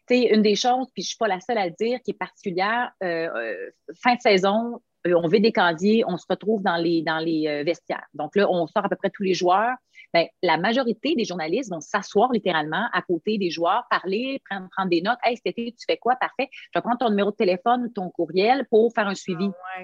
Tu 0.07 0.15
sais, 0.15 0.33
une 0.33 0.41
des 0.41 0.55
choses, 0.55 0.87
puis 0.93 1.03
je 1.03 1.07
ne 1.07 1.09
suis 1.09 1.17
pas 1.17 1.27
la 1.27 1.39
seule 1.39 1.57
à 1.57 1.67
le 1.67 1.73
dire, 1.79 1.99
qui 2.03 2.11
est 2.11 2.17
particulière, 2.17 2.91
euh, 3.03 3.29
euh, 3.35 3.69
fin 4.01 4.15
de 4.15 4.21
saison, 4.21 4.81
on 5.05 5.27
vit 5.27 5.39
des 5.39 5.53
candiers, 5.53 6.03
on 6.07 6.17
se 6.17 6.25
retrouve 6.27 6.61
dans 6.61 6.75
les, 6.75 7.01
dans 7.03 7.19
les 7.19 7.63
vestiaires. 7.63 8.05
Donc 8.13 8.35
là, 8.35 8.49
on 8.49 8.67
sort 8.67 8.85
à 8.85 8.89
peu 8.89 8.97
près 8.97 9.09
tous 9.09 9.23
les 9.23 9.33
joueurs. 9.33 9.75
Bien, 10.13 10.25
la 10.41 10.57
majorité 10.57 11.15
des 11.15 11.23
journalistes 11.23 11.71
vont 11.71 11.79
s'asseoir 11.81 12.31
littéralement 12.31 12.87
à 12.91 13.01
côté 13.03 13.37
des 13.37 13.51
joueurs, 13.51 13.85
parler, 13.89 14.41
prendre, 14.49 14.67
prendre, 14.75 14.89
des 14.89 15.01
notes. 15.01 15.19
Hey, 15.23 15.37
cet 15.37 15.47
été, 15.47 15.71
tu 15.71 15.85
fais 15.87 15.97
quoi? 15.97 16.15
Parfait. 16.15 16.49
Je 16.51 16.79
vais 16.79 16.81
prendre 16.81 16.97
ton 16.97 17.09
numéro 17.09 17.31
de 17.31 17.35
téléphone 17.35 17.83
ou 17.83 17.89
ton 17.89 18.09
courriel 18.09 18.67
pour 18.69 18.91
faire 18.93 19.07
un 19.07 19.15
suivi. 19.15 19.49
Ah 19.77 19.83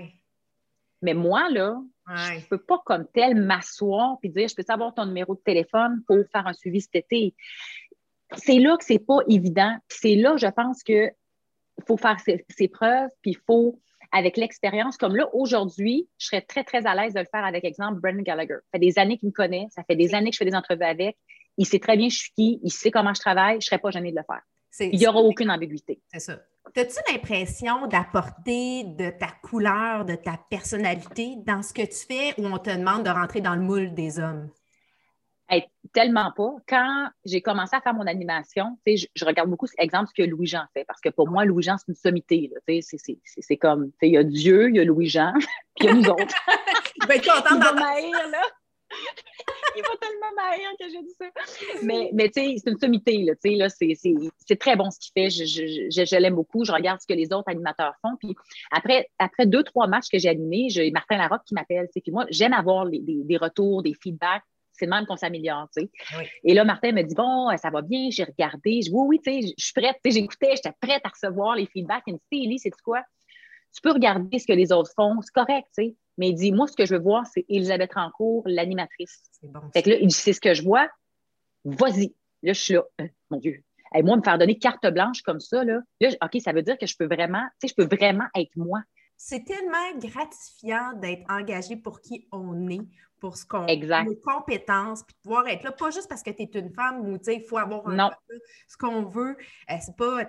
Mais 1.01 1.13
moi, 1.13 1.48
là, 1.50 1.79
je 2.08 2.36
ne 2.36 2.42
peux 2.42 2.58
pas 2.58 2.82
comme 2.86 3.08
tel 3.14 3.36
m'asseoir 3.36 4.18
et 4.24 4.30
dire 4.30 4.48
je 4.48 4.56
peux 4.56 4.64
savoir 4.64 4.94
ton 4.94 5.06
numéro 5.06 5.36
de 5.36 5.40
téléphone 5.40 6.04
pour 6.08 6.18
faire 6.32 6.48
un 6.48 6.54
suivi 6.54 6.82
cet 6.82 6.96
été? 6.96 7.36
C'est 8.38 8.60
là 8.60 8.78
que 8.78 8.86
c'est 8.86 9.00
pas 9.00 9.20
évident. 9.28 9.76
C'est 9.88 10.16
là, 10.16 10.36
je 10.38 10.48
pense 10.48 10.84
que 10.84 11.12
faut 11.88 11.98
faire 11.98 12.18
ses, 12.20 12.68
preuves, 12.68 13.10
puis 13.22 13.32
il 13.32 13.38
faut 13.46 13.80
avec 14.12 14.38
l'expérience, 14.38 14.98
comme 14.98 15.16
là, 15.16 15.28
aujourd'hui, 15.34 16.08
je 16.18 16.28
serais 16.28 16.42
très, 16.42 16.64
très 16.64 16.86
à 16.86 16.96
l'aise 16.96 17.14
de 17.14 17.20
le 17.20 17.26
faire 17.26 17.44
avec, 17.44 17.66
exemple, 17.66 18.00
Brendan 18.00 18.24
Gallagher. 18.24 18.56
Ça 18.72 18.72
fait 18.74 18.80
des 18.80 18.98
années 18.98 19.18
qu'il 19.18 19.28
me 19.28 19.34
connaît, 19.34 19.68
ça 19.72 19.84
fait 19.84 19.96
des 19.96 20.16
années 20.16 20.30
que 20.30 20.36
je 20.36 20.38
fais 20.38 20.50
des 20.50 20.56
entrevues 20.56 20.86
avec. 20.86 21.18
Il 21.58 21.66
sait 21.66 21.80
très 21.80 21.98
bien 21.98 22.08
je 22.10 22.18
suis 22.18 22.32
qui, 22.32 22.60
il 22.64 22.72
sait 22.72 22.92
comment 22.92 23.14
je 23.14 23.20
travaille, 23.20 23.54
je 23.54 23.58
ne 23.58 23.62
serais 23.62 23.80
pas 23.80 23.92
gênée 23.92 24.12
de 24.12 24.18
le 24.18 24.24
faire. 24.24 24.42
Il 24.80 24.98
n'y 24.98 25.08
aura 25.08 25.20
aucune 25.20 25.52
ambiguïté. 25.52 26.02
C'est 26.12 26.20
ça. 26.20 26.40
As-tu 26.77 27.00
l'impression 27.10 27.88
d'apporter 27.88 28.84
de 28.84 29.10
ta 29.10 29.27
couleur, 29.41 30.03
de 30.03 30.15
ta 30.15 30.38
personnalité 30.50 31.36
dans 31.46 31.62
ce 31.62 31.74
que 31.74 31.84
tu 31.84 32.05
fais 32.05 32.34
ou 32.38 32.46
on 32.46 32.58
te 32.58 32.70
demande 32.70 33.03
de 33.03 33.10
rentrer 33.10 33.39
dans 33.39 33.55
le 33.55 33.62
moule 33.62 33.94
des 33.94 34.20
hommes? 34.20 34.50
tellement 35.94 36.32
pas. 36.36 36.51
Quand 36.67 37.10
j'ai 37.24 37.41
commencé 37.41 37.75
à 37.75 37.82
faire 37.82 37.94
mon 37.94 38.05
animation, 38.05 38.77
je, 38.86 39.05
je 39.13 39.25
regarde 39.25 39.50
beaucoup, 39.50 39.67
exemple, 39.77 40.10
ce 40.10 40.13
que 40.13 40.27
Louis-Jean 40.27 40.65
fait, 40.74 40.84
parce 40.86 41.00
que 41.00 41.10
pour 41.10 41.29
moi, 41.29 41.46
Louis-Jean, 41.46 41.77
c'est 41.77 41.88
une 41.88 41.96
sommité. 41.96 42.51
C'est 43.24 43.58
comme, 43.58 43.91
il 44.01 44.12
y 44.12 44.17
a 44.17 44.24
Dieu, 44.24 44.70
il 44.70 44.75
y 44.75 44.79
a 44.79 44.84
Louis-Jean, 44.84 45.34
puis 45.77 45.86
il 45.86 45.86
y 45.86 45.89
a 45.89 45.94
nous 45.94 46.10
autres. 46.10 46.36
il 47.01 47.08
va 47.08 47.15
être 47.15 47.25
content 47.25 47.55
d'en 47.55 47.75
là. 47.75 48.41
Il 49.75 49.82
va 49.82 49.90
tellement 50.00 50.32
m'haïr 50.36 50.70
que 50.80 50.90
j'ai 50.90 51.02
dit 51.02 51.16
ça. 51.20 51.25
Mais, 51.84 52.10
mais 52.14 52.30
tu 52.30 52.42
sais, 52.42 52.56
c'est 52.64 52.72
une 52.72 52.80
sommité, 52.80 53.18
là, 53.24 53.34
tu 53.36 53.50
sais, 53.50 53.56
là, 53.56 53.68
c'est 53.70 54.60
très 54.60 54.75
bon 54.75 54.90
ce 54.90 55.00
qu'il 55.00 55.12
fait. 55.14 55.30
Je, 55.30 55.46
je, 55.46 56.06
je, 56.06 56.16
l'aime 56.16 56.36
beaucoup. 56.36 56.64
Je 56.66 56.72
regarde 56.72 57.00
ce 57.02 57.08
que 57.08 57.14
les 57.14 57.32
autres 57.34 57.50
animateurs 57.50 57.94
font. 58.02 58.16
Puis 58.20 58.36
après, 58.72 59.10
après 59.20 59.46
deux, 59.46 59.64
trois 59.64 59.88
matchs 59.88 60.10
que 60.12 60.18
j'ai 60.18 60.30
animés, 60.30 60.70
j'ai 60.70 60.92
Martin 60.92 61.18
Larocque 61.18 61.44
qui 61.46 61.54
m'appelle. 61.54 61.88
Puis 61.92 62.12
moi, 62.12 62.25
j'aime 62.30 62.54
avoir 62.54 62.86
des, 62.88 63.02
des, 63.02 63.38
retours, 63.38 63.84
des 63.84 63.94
feedbacks 63.94 64.44
c'est 64.78 64.88
le 64.88 64.92
même 64.92 65.06
qu'on 65.06 65.16
s'améliore, 65.16 65.70
tu 65.74 65.84
sais. 65.84 65.90
Et 66.44 66.54
là, 66.54 66.66
Martin 66.66 66.92
me 66.92 67.02
dit, 67.02 67.16
bon, 67.16 67.50
ça 67.56 67.70
va 67.70 67.82
bien, 67.82 68.10
j'ai 68.12 68.25
regardé. 68.25 68.82
Je 68.82 68.90
dis, 68.90 68.92
oui, 68.92 69.06
oui, 69.08 69.22
tu 69.25 69.32
sais, 69.32 69.54
je 69.58 69.64
suis 69.64 69.74
prête, 69.74 69.96
tu 70.04 70.12
sais, 70.12 70.20
j'écoutais, 70.20 70.52
j'étais 70.56 70.74
prête 70.82 71.02
à 71.06 71.08
recevoir 71.08 71.56
les 71.56 71.66
feedbacks. 71.66 72.04
Il 72.08 72.16
me 72.16 72.50
dit, 72.50 72.60
c'est 72.60 72.72
quoi? 72.84 73.02
Tu 73.75 73.82
peux 73.82 73.91
regarder 73.91 74.39
ce 74.39 74.48
que 74.48 74.53
les 74.53 74.72
autres 74.72 74.91
font, 74.96 75.22
c'est 75.22 75.34
correct, 75.34 75.67
tu 75.77 75.84
sais. 75.86 75.96
Mais 76.17 76.29
il 76.29 76.36
dit, 76.36 76.51
moi, 76.53 76.65
ce 76.67 76.75
que 76.75 76.86
je 76.86 76.96
veux 76.96 77.01
voir, 77.01 77.25
c'est 77.27 77.46
Elisabeth 77.50 77.94
Rancourt, 77.94 78.44
l'animatrice. 78.46 79.22
C'est 79.32 79.51
bon. 79.51 79.60
Fait 79.74 79.84
que 79.84 79.89
là, 79.89 79.98
il 80.00 80.08
dit, 80.08 80.15
c'est 80.15 80.32
ce 80.32 80.39
que 80.39 80.53
je 80.53 80.63
vois, 80.63 80.88
vas-y. 81.65 82.15
Là, 82.41 82.53
je 82.53 82.62
suis 82.62 82.74
là, 82.74 82.84
euh, 83.01 83.08
mon 83.29 83.38
Dieu. 83.38 83.62
Et 83.94 84.01
moi, 84.01 84.15
me 84.15 84.22
faire 84.22 84.38
donner 84.38 84.58
carte 84.58 84.86
blanche 84.88 85.22
comme 85.22 85.39
ça, 85.39 85.63
là, 85.63 85.82
là, 86.00 86.10
OK, 86.24 86.41
ça 86.41 86.53
veut 86.53 86.62
dire 86.62 86.77
que 86.77 86.86
je 86.86 86.96
peux 86.98 87.05
vraiment, 87.05 87.44
tu 87.60 87.67
sais, 87.67 87.75
je 87.77 87.84
peux 87.84 87.96
vraiment 87.96 88.25
être 88.36 88.55
moi. 88.55 88.82
C'est 89.17 89.45
tellement 89.45 89.98
gratifiant 89.98 90.93
d'être 90.93 91.24
engagé 91.29 91.77
pour 91.77 92.01
qui 92.01 92.27
on 92.31 92.69
est, 92.69 92.86
pour 93.19 93.38
ce 93.38 93.45
qu'on 93.45 93.65
nos 93.65 94.15
compétences, 94.15 95.03
puis 95.03 95.15
pouvoir 95.24 95.48
être 95.48 95.63
là, 95.63 95.72
pas 95.72 95.89
juste 95.89 96.07
parce 96.10 96.22
que 96.22 96.31
tu 96.31 96.43
es 96.43 96.60
une 96.60 96.72
femme 96.74 97.07
ou 97.07 97.17
il 97.27 97.41
faut 97.41 97.57
avoir 97.57 97.88
un 97.88 98.12
ce 98.67 98.77
qu'on 98.77 99.03
veut. 99.03 99.38
Euh, 99.72 99.75
c'est 99.81 99.95
pas 99.95 100.24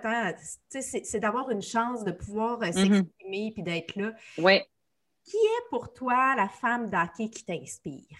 c'est 0.69 1.19
d'avoir 1.19 1.49
une 1.51 1.61
chance 1.61 2.03
de 2.03 2.11
pouvoir 2.11 2.61
euh, 2.61 2.67
mm-hmm. 2.67 2.73
s'exprimer 2.73 3.51
puis 3.53 3.63
d'être 3.63 3.95
là. 3.95 4.13
Oui. 4.37 4.61
Qui 5.25 5.37
est 5.37 5.69
pour 5.69 5.93
toi 5.93 6.35
la 6.35 6.47
femme 6.47 6.89
d'hockey 6.89 7.29
qui 7.29 7.43
t'inspire? 7.43 8.17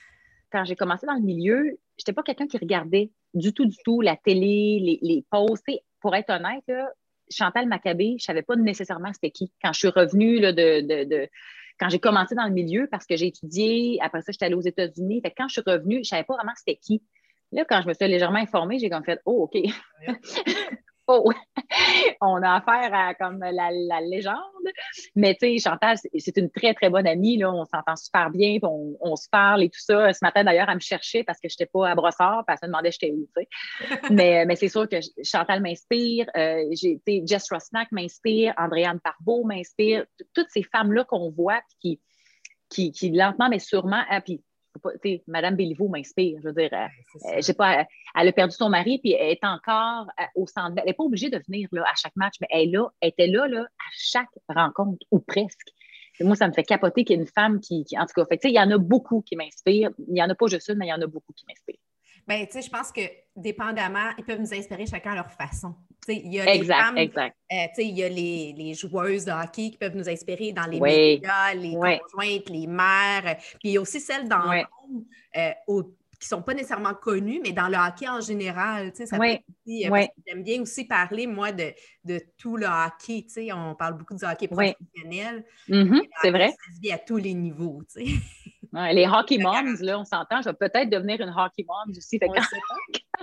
Quand 0.52 0.66
j'ai 0.66 0.76
commencé 0.76 1.06
dans 1.08 1.14
le 1.16 1.22
milieu, 1.22 1.64
je 1.98 2.02
n'étais 2.02 2.14
pas 2.14 2.24
quelqu'un 2.24 2.48
qui 2.48 2.58
regardait 2.58 3.12
du 3.34 3.54
tout, 3.54 3.66
du 3.66 3.78
tout 3.84 4.02
la 4.02 4.18
télé, 4.18 4.80
les, 4.82 5.00
les 5.02 5.26
posts. 5.30 5.66
Pour 6.00 6.16
être 6.16 6.30
honnête, 6.30 6.70
Chantal 7.30 7.68
Maccabé, 7.68 8.10
je 8.10 8.14
ne 8.14 8.20
savais 8.20 8.42
pas 8.42 8.56
nécessairement 8.56 9.12
c'était 9.14 9.32
qui. 9.32 9.52
Quand 9.62 9.74
je 9.74 9.80
suis 9.80 9.88
revenue 9.90 10.40
là, 10.40 10.54
de, 10.54 11.30
quand 11.80 11.90
j'ai 11.90 12.00
commencé 12.00 12.36
dans 12.36 12.46
le 12.46 12.54
milieu, 12.54 12.88
parce 12.90 13.06
que 13.06 13.16
j'ai 13.16 13.28
étudié, 13.28 14.00
après 14.02 14.22
ça, 14.22 14.32
j'étais 14.32 14.46
allée 14.46 14.56
aux 14.56 14.62
États-Unis. 14.62 15.22
quand 15.38 15.48
je 15.48 15.54
suis 15.54 15.64
revenue, 15.66 15.96
je 15.96 16.00
ne 16.00 16.04
savais 16.04 16.24
pas 16.24 16.36
vraiment 16.36 16.54
c'était 16.56 16.78
qui. 16.78 17.04
Là, 17.52 17.66
quand 17.66 17.82
je 17.82 17.88
me 17.88 17.94
suis 17.94 18.08
légèrement 18.08 18.40
informée, 18.40 18.80
j'ai 18.80 18.90
comme 18.90 19.04
fait 19.04 19.22
Oh, 19.26 19.44
OK. 19.44 19.62
oh, 21.08 21.32
on 22.22 22.42
a 22.42 22.56
affaire 22.56 22.94
à 22.94 23.14
comme 23.14 23.40
la, 23.40 24.02
légende. 24.02 24.38
Mais 25.16 25.34
tu 25.36 25.48
sais, 25.48 25.70
Chantal, 25.70 25.98
c'est 26.18 26.38
une 26.38 26.50
très, 26.50 26.74
très 26.74 26.90
bonne 26.90 27.08
amie. 27.08 27.38
Là. 27.38 27.52
On 27.52 27.66
s'entend 27.66 27.96
super 27.96 28.30
bien, 28.30 28.58
on, 28.62 29.16
se 29.16 29.28
parle 29.30 29.64
et 29.64 29.70
tout 29.70 29.80
ça. 29.80 30.14
Ce 30.14 30.20
matin, 30.22 30.44
d'ailleurs, 30.44 30.70
elle 30.70 30.76
me 30.76 30.80
cherchait 30.80 31.24
parce 31.24 31.40
que 31.40 31.50
je 31.50 31.54
n'étais 31.54 31.70
pas 31.72 31.90
à 31.90 31.96
Brossard, 31.96 32.44
parce 32.46 32.60
qu'elle 32.60 32.70
me 32.70 32.74
demandait 32.74 32.92
j'étais 32.92 33.12
où. 33.12 33.28
mais, 34.12 34.46
mais 34.46 34.56
c'est 34.56 34.70
sûr 34.70 34.88
que 34.88 34.98
Chantal 35.24 35.62
m'inspire. 35.62 36.28
Euh, 36.36 36.64
Jess 37.26 37.50
Rosnack 37.52 37.92
m'inspire. 37.92 38.54
Andréane 38.58 39.00
Parbeau 39.00 39.44
m'inspire. 39.44 40.06
Toutes 40.34 40.50
ces 40.50 40.64
femmes-là 40.64 41.06
qu'on 41.06 41.32
voit 41.32 41.62
qui, 41.82 42.00
qui, 42.70 42.92
qui, 42.92 43.12
lentement, 43.12 43.50
mais 43.50 43.60
sûrement, 43.60 44.04
ah, 44.10 44.22
puis 44.22 44.42
Madame 45.28 45.56
Béliveau 45.56 45.88
m'inspire. 45.88 46.40
Je 46.42 46.48
veux 46.48 46.54
dire, 46.54 46.70
euh, 46.74 47.42
j'ai 47.42 47.54
pas, 47.54 47.86
elle 48.16 48.28
a 48.28 48.32
perdu 48.32 48.56
son 48.56 48.70
mari, 48.70 49.00
puis 49.00 49.14
elle 49.14 49.32
est 49.32 49.44
encore 49.44 50.08
euh, 50.20 50.24
au 50.36 50.48
centre. 50.48 50.74
Elle 50.78 50.86
n'est 50.86 50.94
pas 50.94 51.04
obligée 51.04 51.30
de 51.30 51.42
venir 51.48 51.68
là, 51.72 51.84
à 51.84 51.96
chaque 51.96 52.16
match, 52.16 52.36
mais 52.42 52.48
elle, 52.50 52.72
là, 52.72 52.90
était 53.02 53.28
là, 53.28 53.48
là 53.48 53.62
à 53.62 53.90
chaque 53.94 54.30
rencontre, 54.50 55.06
ou 55.12 55.20
presque. 55.20 55.70
moi, 56.22 56.36
ça 56.36 56.48
me 56.48 56.54
fait 56.54 56.64
capoter 56.64 57.04
qu'il 57.04 57.16
y 57.16 57.20
ait 57.20 57.22
une 57.22 57.28
femme 57.28 57.60
qui, 57.60 57.86
en 57.98 58.06
tout 58.06 58.14
cas, 58.16 58.26
fait, 58.26 58.40
il 58.44 58.56
y 58.56 58.60
en 58.60 58.72
a 58.72 58.78
beaucoup 58.78 59.22
qui 59.22 59.36
m'inspirent. 59.36 59.92
Il 60.08 60.14
n'y 60.14 60.22
en 60.22 60.30
a 60.30 60.36
pas 60.36 60.48
juste 60.48 60.70
une, 60.70 60.78
mais 60.78 60.88
il 60.88 60.90
y 60.90 60.94
en 60.94 61.02
a 61.02 61.08
beaucoup 61.08 61.34
qui 61.34 61.46
m'inspirent. 61.48 61.82
Bien, 62.28 62.46
tu 62.46 62.54
sais, 62.54 62.62
je 62.62 62.70
pense 62.70 62.92
que 62.92 63.02
dépendamment, 63.36 64.12
ils 64.18 64.26
peuvent 64.26 64.40
nous 64.40 64.54
inspirer 64.54 64.86
chacun 64.86 65.12
à 65.12 65.16
leur 65.16 65.32
façon. 65.32 65.76
Tu 66.06 66.14
sais, 66.14 66.22
il 66.24 66.34
y 66.34 66.40
a 66.40 66.54
les 66.54 66.64
femmes, 66.64 66.98
exact. 66.98 67.38
Euh, 67.52 67.56
tu 67.70 67.76
sais, 67.76 67.86
il 67.86 67.98
y 67.98 68.04
a 68.04 68.10
les, 68.10 68.54
les, 68.58 68.74
joueuses 68.74 69.26
de 69.26 69.32
hockey 69.32 69.72
qui 69.72 69.78
peuvent 69.78 69.96
nous 69.96 70.10
inspirer 70.10 70.52
dans 70.52 70.66
les 70.66 70.80
médias, 70.80 71.54
les 71.54 71.74
conjointes, 71.74 72.50
les 72.50 72.68
mères. 72.68 73.38
Puis 73.60 73.70
il 73.70 73.72
y 73.74 73.78
a 73.78 73.82
aussi 73.82 74.00
celles 74.00 74.28
dans 74.28 74.46
monde 74.46 75.06
euh, 75.38 75.52
qui 76.20 76.26
ne 76.26 76.38
sont 76.38 76.42
pas 76.42 76.54
nécessairement 76.54 76.96
connues, 76.96 77.40
mais 77.44 77.52
dans 77.52 77.68
le 77.68 77.78
hockey 77.78 78.08
en 78.08 78.22
général. 78.22 78.92
Tu 78.92 78.98
sais, 78.98 79.06
ça 79.06 79.20
oui. 79.20 79.40
Euh, 79.86 80.06
j'aime 80.26 80.44
bien 80.44 80.62
aussi 80.62 80.86
parler, 80.86 81.28
moi, 81.28 81.52
de, 81.52 81.74
de 82.04 82.20
tout 82.38 82.58
le 82.58 82.66
hockey. 82.66 83.24
Tu 83.24 83.30
sais, 83.30 83.54
on 83.54 83.76
parle 83.76 83.98
beaucoup 83.98 84.16
du 84.16 84.26
hockey 84.26 84.48
professionnel. 84.48 85.46
Mm-hmm, 85.70 86.02
c'est 86.22 86.32
vrai. 86.32 86.50
Ça 86.50 86.76
se 86.76 86.82
vit 86.82 86.92
à 86.92 86.98
tous 86.98 87.18
les 87.18 87.34
niveaux. 87.34 87.84
Les 88.74 89.08
hockey 89.08 89.38
moms, 89.38 89.78
là, 89.82 90.00
on 90.00 90.06
s'entend, 90.06 90.42
je 90.42 90.50
vais 90.50 90.56
peut-être 90.56 90.90
devenir 90.90 91.22
une 91.22 91.34
hockey 91.36 91.66
mom 91.68 91.96
aussi. 91.96 92.20
quand, 92.20 92.34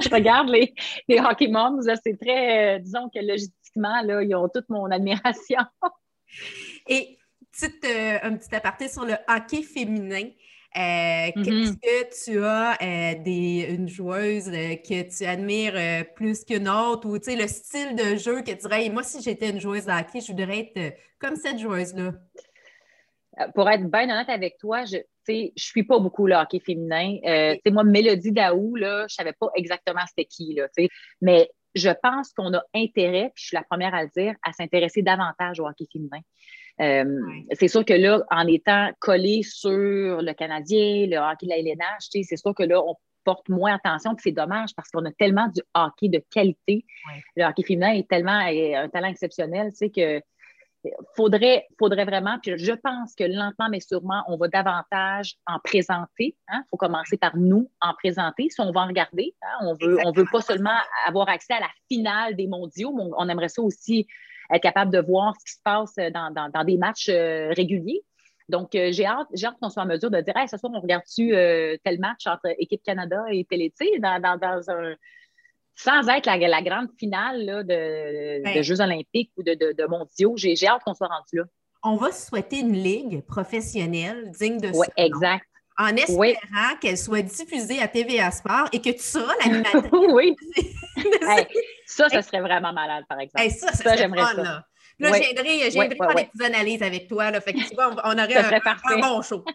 je 0.00 0.09
regarde 0.09 0.48
les, 0.48 0.74
les 1.09 1.20
hockey 1.20 1.48
moms, 1.48 1.80
c'est 1.83 2.18
très, 2.20 2.76
euh, 2.76 2.78
disons 2.78 3.09
que 3.09 3.20
logistiquement, 3.20 4.02
là, 4.02 4.22
ils 4.22 4.35
ont 4.35 4.48
toute 4.48 4.68
mon 4.68 4.90
admiration. 4.90 5.61
Et 6.88 7.18
petite, 7.52 7.85
euh, 7.85 8.18
un 8.22 8.37
petit 8.37 8.54
aparté 8.54 8.88
sur 8.88 9.04
le 9.04 9.14
hockey 9.28 9.62
féminin. 9.62 10.28
Euh, 10.76 11.30
mm-hmm. 11.30 11.62
Est-ce 11.62 11.72
que 11.74 12.33
tu 12.33 12.44
as 12.44 13.14
des, 13.14 13.66
une 13.70 13.88
joueuse 13.88 14.46
que 14.46 15.02
tu 15.16 15.24
admires 15.24 16.04
plus 16.16 16.44
qu'une 16.44 16.68
autre? 16.68 17.09
Ou 17.09 17.14
le 17.14 17.46
style 17.46 17.94
de 17.94 18.16
jeu 18.16 18.42
que 18.42 18.50
tu 18.50 18.57
dirais, 18.57 18.88
moi, 18.88 19.04
si 19.04 19.22
j'étais 19.22 19.50
une 19.50 19.61
joueuse 19.61 19.87
de 19.87 19.92
hockey, 19.92 20.20
je 20.20 20.33
voudrais 20.33 20.72
être 20.74 20.96
comme 21.20 21.37
cette 21.37 21.61
joueuse-là? 21.61 22.12
Pour 23.54 23.70
être 23.70 23.88
bien 23.88 24.04
honnête 24.04 24.28
avec 24.28 24.59
toi, 24.59 24.85
je, 24.85 24.96
je 25.26 25.48
je 25.56 25.64
suis 25.64 25.82
pas 25.82 25.98
beaucoup 25.98 26.26
le 26.26 26.34
hockey 26.34 26.60
féminin. 26.60 27.16
Euh, 27.24 27.56
moi, 27.70 27.84
Mélodie 27.84 28.32
Daou, 28.32 28.76
là, 28.76 29.06
je 29.08 29.14
savais 29.14 29.32
pas 29.32 29.48
exactement 29.54 30.02
c'était 30.06 30.24
qui, 30.24 30.54
là, 30.54 30.68
mais 31.20 31.50
je 31.74 31.90
pense 32.02 32.32
qu'on 32.32 32.54
a 32.54 32.62
intérêt, 32.74 33.32
puis 33.34 33.42
je 33.42 33.46
suis 33.48 33.56
la 33.56 33.64
première 33.64 33.94
à 33.94 34.04
le 34.04 34.10
dire, 34.16 34.34
à 34.42 34.52
s'intéresser 34.52 35.02
davantage 35.02 35.58
au 35.58 35.66
hockey 35.66 35.87
féminin. 35.92 36.20
Euh, 36.80 37.20
c'est 37.52 37.68
sûr 37.68 37.84
que 37.84 37.94
là, 37.94 38.22
en 38.30 38.46
étant 38.46 38.90
collé 39.00 39.42
sur 39.42 39.70
le 39.70 40.32
Canadien, 40.32 41.06
le 41.06 41.16
hockey 41.16 41.46
de 41.46 41.50
la 41.50 41.58
LNH, 41.58 42.08
c'est 42.10 42.37
sûr 42.37 42.54
que 42.54 42.62
là, 42.62 42.82
on 42.84 42.94
porte 43.24 43.48
moins 43.48 43.74
attention, 43.74 44.14
puis 44.14 44.24
c'est 44.24 44.32
dommage 44.32 44.70
parce 44.76 44.90
qu'on 44.90 45.04
a 45.04 45.12
tellement 45.12 45.48
du 45.48 45.62
hockey 45.74 46.08
de 46.08 46.22
qualité. 46.30 46.84
Le 47.37 47.44
hockey 47.44 47.62
féminin 47.62 47.92
est 47.92 48.08
tellement 48.08 48.38
un 48.38 48.88
talent 48.88 49.08
exceptionnel, 49.08 49.70
tu 49.70 49.76
sais, 49.78 49.90
que 49.90 50.20
faudrait, 51.16 51.66
faudrait 51.79 52.05
vraiment, 52.05 52.38
puis 52.42 52.57
je 52.57 52.73
pense 52.73 53.14
que 53.14 53.25
lentement 53.25 53.68
mais 53.70 53.81
sûrement, 53.81 54.23
on 54.29 54.37
va 54.37 54.49
davantage 54.49 55.35
en 55.47 55.59
présenter. 55.59 56.37
Il 56.37 56.37
hein. 56.49 56.64
faut 56.70 56.77
commencer 56.77 57.16
par 57.16 57.37
nous 57.37 57.70
en 57.81 57.94
présenter 57.94 58.49
si 58.51 58.61
on 58.61 58.70
va 58.73 58.83
en 58.83 58.87
regarder. 58.87 59.35
Hein. 59.42 59.59
On 59.62 59.75
veut, 59.75 59.99
on 60.05 60.12
veut 60.12 60.27
pas 60.31 60.40
seulement 60.40 60.77
avoir 61.07 61.29
accès 61.29 61.55
à 61.55 61.61
la 61.61 61.70
finale 61.90 62.37
des 62.37 62.47
mondiaux, 62.47 62.92
mais 62.94 63.05
on, 63.16 63.29
aimerait 63.29 63.49
ça 63.49 63.62
aussi 63.62 64.07
être 64.53 64.62
capable 64.62 64.92
de 64.92 65.01
voir 65.01 65.35
ce 65.38 65.44
qui 65.44 65.53
se 65.53 65.62
passe 65.62 65.94
dans, 66.12 66.64
des 66.64 66.77
matchs 66.77 67.09
euh, 67.09 67.51
réguliers. 67.53 68.03
Donc, 68.49 68.75
euh, 68.75 68.92
j'ai 68.92 69.07
hâte, 69.07 69.29
hâte 69.42 69.57
qu'on 69.61 69.70
soit 69.70 69.83
en 69.83 69.87
mesure 69.87 70.11
de 70.11 70.20
dire, 70.20 70.37
hey, 70.37 70.47
ce 70.49 70.59
soir, 70.59 70.70
on 70.75 70.81
regarde-tu 70.81 71.35
euh, 71.35 71.77
tel 71.83 71.99
match 71.99 72.27
entre 72.27 72.55
Équipe 72.59 72.83
Canada 72.83 73.25
et 73.31 73.44
Télété 73.44 73.99
dans, 74.01 74.20
dans, 74.20 74.37
dans 74.37 74.70
un 74.70 74.94
sans 75.76 76.08
être 76.08 76.26
la, 76.26 76.62
grande 76.62 76.88
finale 76.98 77.64
de, 77.66 78.42
ben 78.42 78.62
Jeux 78.62 78.80
olympiques 78.80 79.30
ou 79.37 79.42
de, 79.42 79.87
mondiaux, 79.88 80.34
j'ai 80.37 80.54
hâte 80.66 80.82
qu'on 80.84 80.94
soit 80.94 81.08
rendu 81.08 81.37
là. 81.37 81.44
On 81.87 81.96
va 81.96 82.12
souhaiter 82.12 82.60
une 82.60 82.72
ligue 82.72 83.26
professionnelle 83.26 84.30
digne 84.38 84.58
de 84.58 84.70
Oui, 84.74 84.87
exact. 84.96 85.44
En 85.76 85.94
espérant 85.96 86.76
qu'elle 86.80 86.96
soit 86.96 87.20
diffusée 87.20 87.82
à 87.82 87.88
TVA 87.88 88.30
Sport 88.30 88.68
et 88.72 88.80
que 88.80 88.90
tu 88.90 89.00
seras 89.02 89.34
l'animatrice. 89.44 89.90
oui. 90.12 90.37
ça, 91.87 92.08
ça 92.08 92.22
serait 92.22 92.40
vraiment 92.40 92.72
malade, 92.72 93.04
par 93.08 93.18
exemple. 93.18 93.50
ça, 93.50 93.72
ça, 93.72 93.96
j'aimerais 93.96 94.22
ça. 94.22 94.34
Là, 94.34 94.64
là 94.98 95.10
viendrai 95.18 95.70
faire 95.70 95.88
des 95.88 95.96
petites 95.96 96.42
analyses 96.42 96.82
avec 96.82 97.08
toi. 97.08 97.30
Là, 97.30 97.40
fait 97.40 97.52
que, 97.52 97.68
tu 97.68 97.74
vois, 97.74 97.90
on, 98.04 98.12
aurait 98.12 98.37
un, 98.37 98.52
un, 98.52 98.98
bon 99.00 99.20
show. 99.20 99.44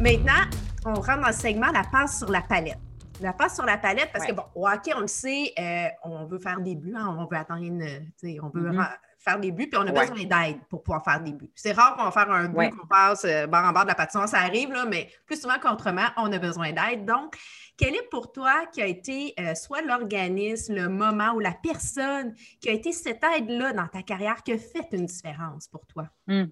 Maintenant, 0.00 0.44
on 0.84 0.94
rentre 0.94 1.20
dans 1.20 1.26
le 1.28 1.32
segment 1.32 1.70
la 1.72 1.84
passe 1.84 2.18
sur 2.18 2.30
la 2.30 2.42
palette. 2.42 2.78
La 3.20 3.34
passe 3.34 3.56
sur 3.56 3.66
la 3.66 3.76
palette, 3.76 4.10
parce 4.14 4.24
que 4.24 4.32
bon, 4.32 4.44
au 4.54 4.66
hockey, 4.66 4.92
on 4.96 5.00
le 5.00 5.06
sait, 5.06 5.52
euh, 5.58 5.88
on 6.04 6.24
veut 6.24 6.38
faire 6.38 6.58
des 6.60 6.74
buts, 6.74 6.94
hein, 6.96 7.16
on 7.18 7.26
veut 7.26 7.36
atteindre, 7.36 7.60
on 7.62 8.48
veut 8.48 8.70
mm-hmm. 8.70 8.88
faire 9.18 9.38
des 9.38 9.52
buts, 9.52 9.68
puis 9.68 9.78
on 9.78 9.86
a 9.86 9.92
besoin 9.92 10.24
d'aide 10.24 10.58
pour 10.70 10.82
pouvoir 10.82 11.04
faire 11.04 11.20
des 11.20 11.32
buts. 11.32 11.50
C'est 11.54 11.72
rare 11.72 11.96
qu'on 11.96 12.04
va 12.04 12.12
faire 12.12 12.30
un 12.30 12.48
but, 12.48 12.70
qu'on 12.70 12.86
passe 12.86 13.26
euh, 13.26 13.46
barre 13.46 13.68
en 13.68 13.72
barre 13.72 13.84
de 13.84 13.88
la 13.88 13.94
patinoire, 13.94 14.26
ça 14.26 14.38
arrive, 14.38 14.72
là, 14.72 14.86
mais 14.86 15.10
plus 15.26 15.38
souvent 15.38 15.58
qu'autrement, 15.60 16.06
on 16.16 16.32
a 16.32 16.38
besoin 16.38 16.72
d'aide. 16.72 17.04
Donc, 17.04 17.36
quel 17.76 17.94
est 17.94 18.08
pour 18.10 18.32
toi 18.32 18.64
qui 18.72 18.80
a 18.80 18.86
été 18.86 19.34
euh, 19.38 19.54
soit 19.54 19.82
l'organisme, 19.82 20.74
le 20.74 20.88
moment 20.88 21.32
ou 21.34 21.40
la 21.40 21.52
personne 21.62 22.34
qui 22.62 22.70
a 22.70 22.72
été 22.72 22.90
cette 22.92 23.22
aide-là 23.36 23.74
dans 23.74 23.88
ta 23.88 24.02
carrière 24.02 24.42
qui 24.42 24.52
a 24.52 24.58
fait 24.58 24.88
une 24.92 25.04
différence 25.04 25.68
pour 25.68 25.86
toi? 25.86 26.08
Hmm. 26.26 26.46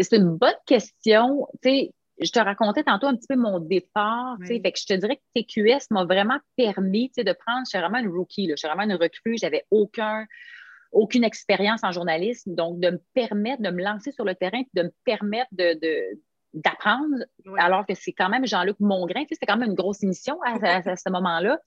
C'est 0.00 0.16
une 0.16 0.36
bonne 0.36 0.54
question. 0.64 1.48
Tu 1.60 1.68
sais, 1.68 1.94
je 2.20 2.30
te 2.30 2.38
racontais 2.38 2.84
tantôt 2.84 3.06
un 3.06 3.16
petit 3.16 3.26
peu 3.26 3.36
mon 3.36 3.58
départ. 3.58 4.36
Fait 4.46 4.60
que 4.60 4.78
je 4.78 4.86
te 4.86 4.94
dirais 4.94 5.16
que 5.16 5.40
TQS 5.40 5.86
m'a 5.90 6.04
vraiment 6.04 6.38
permis 6.56 7.10
de 7.16 7.32
prendre. 7.32 7.62
Je 7.64 7.70
suis 7.70 7.78
vraiment 7.78 7.98
une 7.98 8.08
rookie, 8.08 8.48
je 8.48 8.56
suis 8.56 8.68
vraiment 8.68 8.84
une 8.84 8.94
recrue. 8.94 9.36
J'avais 9.36 9.64
aucun, 9.70 10.26
aucune 10.92 11.24
expérience 11.24 11.82
en 11.82 11.90
journalisme. 11.90 12.54
Donc, 12.54 12.78
de 12.78 12.90
me 12.90 13.00
permettre 13.14 13.62
de 13.62 13.70
me 13.70 13.82
lancer 13.82 14.12
sur 14.12 14.24
le 14.24 14.34
terrain 14.34 14.62
de 14.74 14.82
me 14.84 14.92
permettre 15.04 15.50
de, 15.52 15.78
d'apprendre, 16.52 17.24
alors 17.58 17.84
que 17.84 17.94
c'est 17.94 18.12
quand 18.12 18.28
même 18.28 18.46
Jean-Luc 18.46 18.78
Mongrain. 18.78 19.24
C'était 19.28 19.46
quand 19.46 19.56
même 19.56 19.70
une 19.70 19.76
grosse 19.76 20.02
mission 20.02 20.38
à, 20.42 20.82
ce 20.82 21.10
moment-là. 21.10 21.58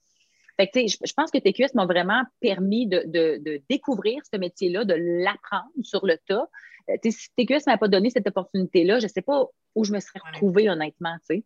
Fait 0.58 0.68
que, 0.68 0.80
je, 0.88 0.96
je 1.04 1.12
pense 1.12 1.30
que 1.30 1.38
TQS 1.38 1.74
m'a 1.74 1.84
vraiment 1.84 2.22
permis 2.40 2.88
de, 2.88 3.04
de 3.06 3.62
découvrir 3.68 4.22
ce 4.32 4.38
métier-là, 4.38 4.84
de 4.84 4.94
l'apprendre 4.94 5.70
sur 5.82 6.04
le 6.06 6.16
tas. 6.26 6.48
Euh, 6.90 6.96
si 7.10 7.28
TQS 7.36 7.66
ne 7.66 7.72
m'a 7.72 7.78
pas 7.78 7.88
donné 7.88 8.10
cette 8.10 8.26
opportunité-là, 8.26 8.98
je 8.98 9.04
ne 9.04 9.08
sais 9.08 9.22
pas 9.22 9.46
où 9.78 9.84
je 9.84 9.92
me 9.92 10.00
serais 10.00 10.20
retrouvée, 10.24 10.68
honnêtement. 10.68 11.16
Fait 11.26 11.42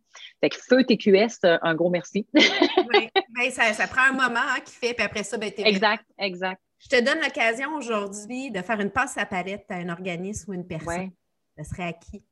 que 0.49 0.55
feu 0.57 0.83
TQS, 0.83 1.45
euh, 1.45 1.57
un 1.61 1.75
gros 1.75 1.89
merci. 1.89 2.27
oui, 2.33 3.09
ben, 3.29 3.51
ça, 3.51 3.87
prend 3.87 4.03
un 4.09 4.13
moment 4.13 4.39
hein, 4.39 4.59
qui 4.65 4.73
fait, 4.73 4.93
puis 4.93 5.05
après 5.05 5.23
ça, 5.23 5.37
ben, 5.37 5.51
Exact, 5.57 6.05
exact. 6.17 6.61
Je 6.79 6.89
te 6.89 7.03
donne 7.03 7.21
l'occasion 7.21 7.75
aujourd'hui 7.75 8.51
de 8.51 8.61
faire 8.61 8.79
une 8.79 8.89
passe 8.89 9.17
à 9.17 9.25
palette 9.25 9.65
à 9.69 9.75
un 9.75 9.89
organisme 9.89 10.51
ou 10.51 10.53
une 10.53 10.67
personne. 10.67 11.11
Ce 11.57 11.63
serait 11.63 11.83
à 11.83 11.93
qui? 11.93 12.25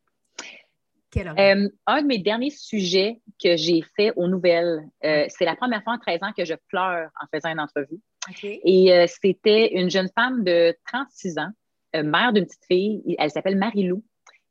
Euh, 1.17 1.69
un 1.87 2.01
de 2.01 2.07
mes 2.07 2.19
derniers 2.19 2.51
sujets 2.51 3.19
que 3.43 3.57
j'ai 3.57 3.83
fait 3.97 4.13
aux 4.15 4.29
nouvelles, 4.29 4.81
c'est 5.01 5.43
la 5.43 5.57
première 5.57 5.83
fois 5.83 5.93
en 5.93 5.99
13 5.99 6.19
ans 6.23 6.31
que 6.35 6.45
je 6.45 6.53
pleure 6.69 7.09
en 7.21 7.25
faisant 7.33 7.49
une 7.49 7.59
entrevue. 7.59 7.99
Et 8.41 9.05
c'était 9.07 9.73
une 9.73 9.89
jeune 9.89 10.09
femme 10.15 10.43
de 10.45 10.75
36 10.85 11.37
ans 11.37 11.51
euh, 11.95 12.03
mère 12.03 12.31
d'une 12.31 12.45
petite 12.45 12.65
fille. 12.65 13.15
Elle 13.19 13.31
s'appelle 13.31 13.57
Marie-Lou. 13.57 14.03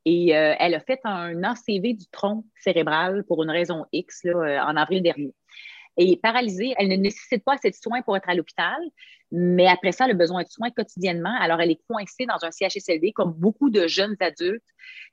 Et 0.05 0.35
euh, 0.35 0.55
elle 0.59 0.73
a 0.73 0.79
fait 0.79 0.99
un 1.03 1.43
ACV 1.43 1.93
du 1.93 2.07
tronc 2.11 2.43
cérébral 2.59 3.23
pour 3.25 3.43
une 3.43 3.51
raison 3.51 3.85
X 3.91 4.25
euh, 4.25 4.59
en 4.59 4.75
avril 4.75 5.03
dernier. 5.03 5.33
Et 5.97 6.17
paralysée, 6.17 6.73
elle 6.77 6.87
ne 6.87 6.95
nécessite 6.95 7.43
pas 7.43 7.55
assez 7.55 7.69
de 7.69 7.75
soins 7.75 8.01
pour 8.01 8.15
être 8.15 8.29
à 8.29 8.33
l'hôpital, 8.33 8.79
mais 9.31 9.67
après 9.67 9.91
ça, 9.91 10.05
elle 10.05 10.11
a 10.11 10.15
besoin 10.15 10.43
de 10.43 10.47
soins 10.47 10.71
quotidiennement. 10.71 11.35
Alors, 11.39 11.59
elle 11.59 11.69
est 11.69 11.81
coincée 11.87 12.25
dans 12.25 12.43
un 12.43 12.51
CHSLD, 12.51 13.11
comme 13.11 13.33
beaucoup 13.33 13.69
de 13.69 13.87
jeunes 13.87 14.15
adultes 14.21 14.63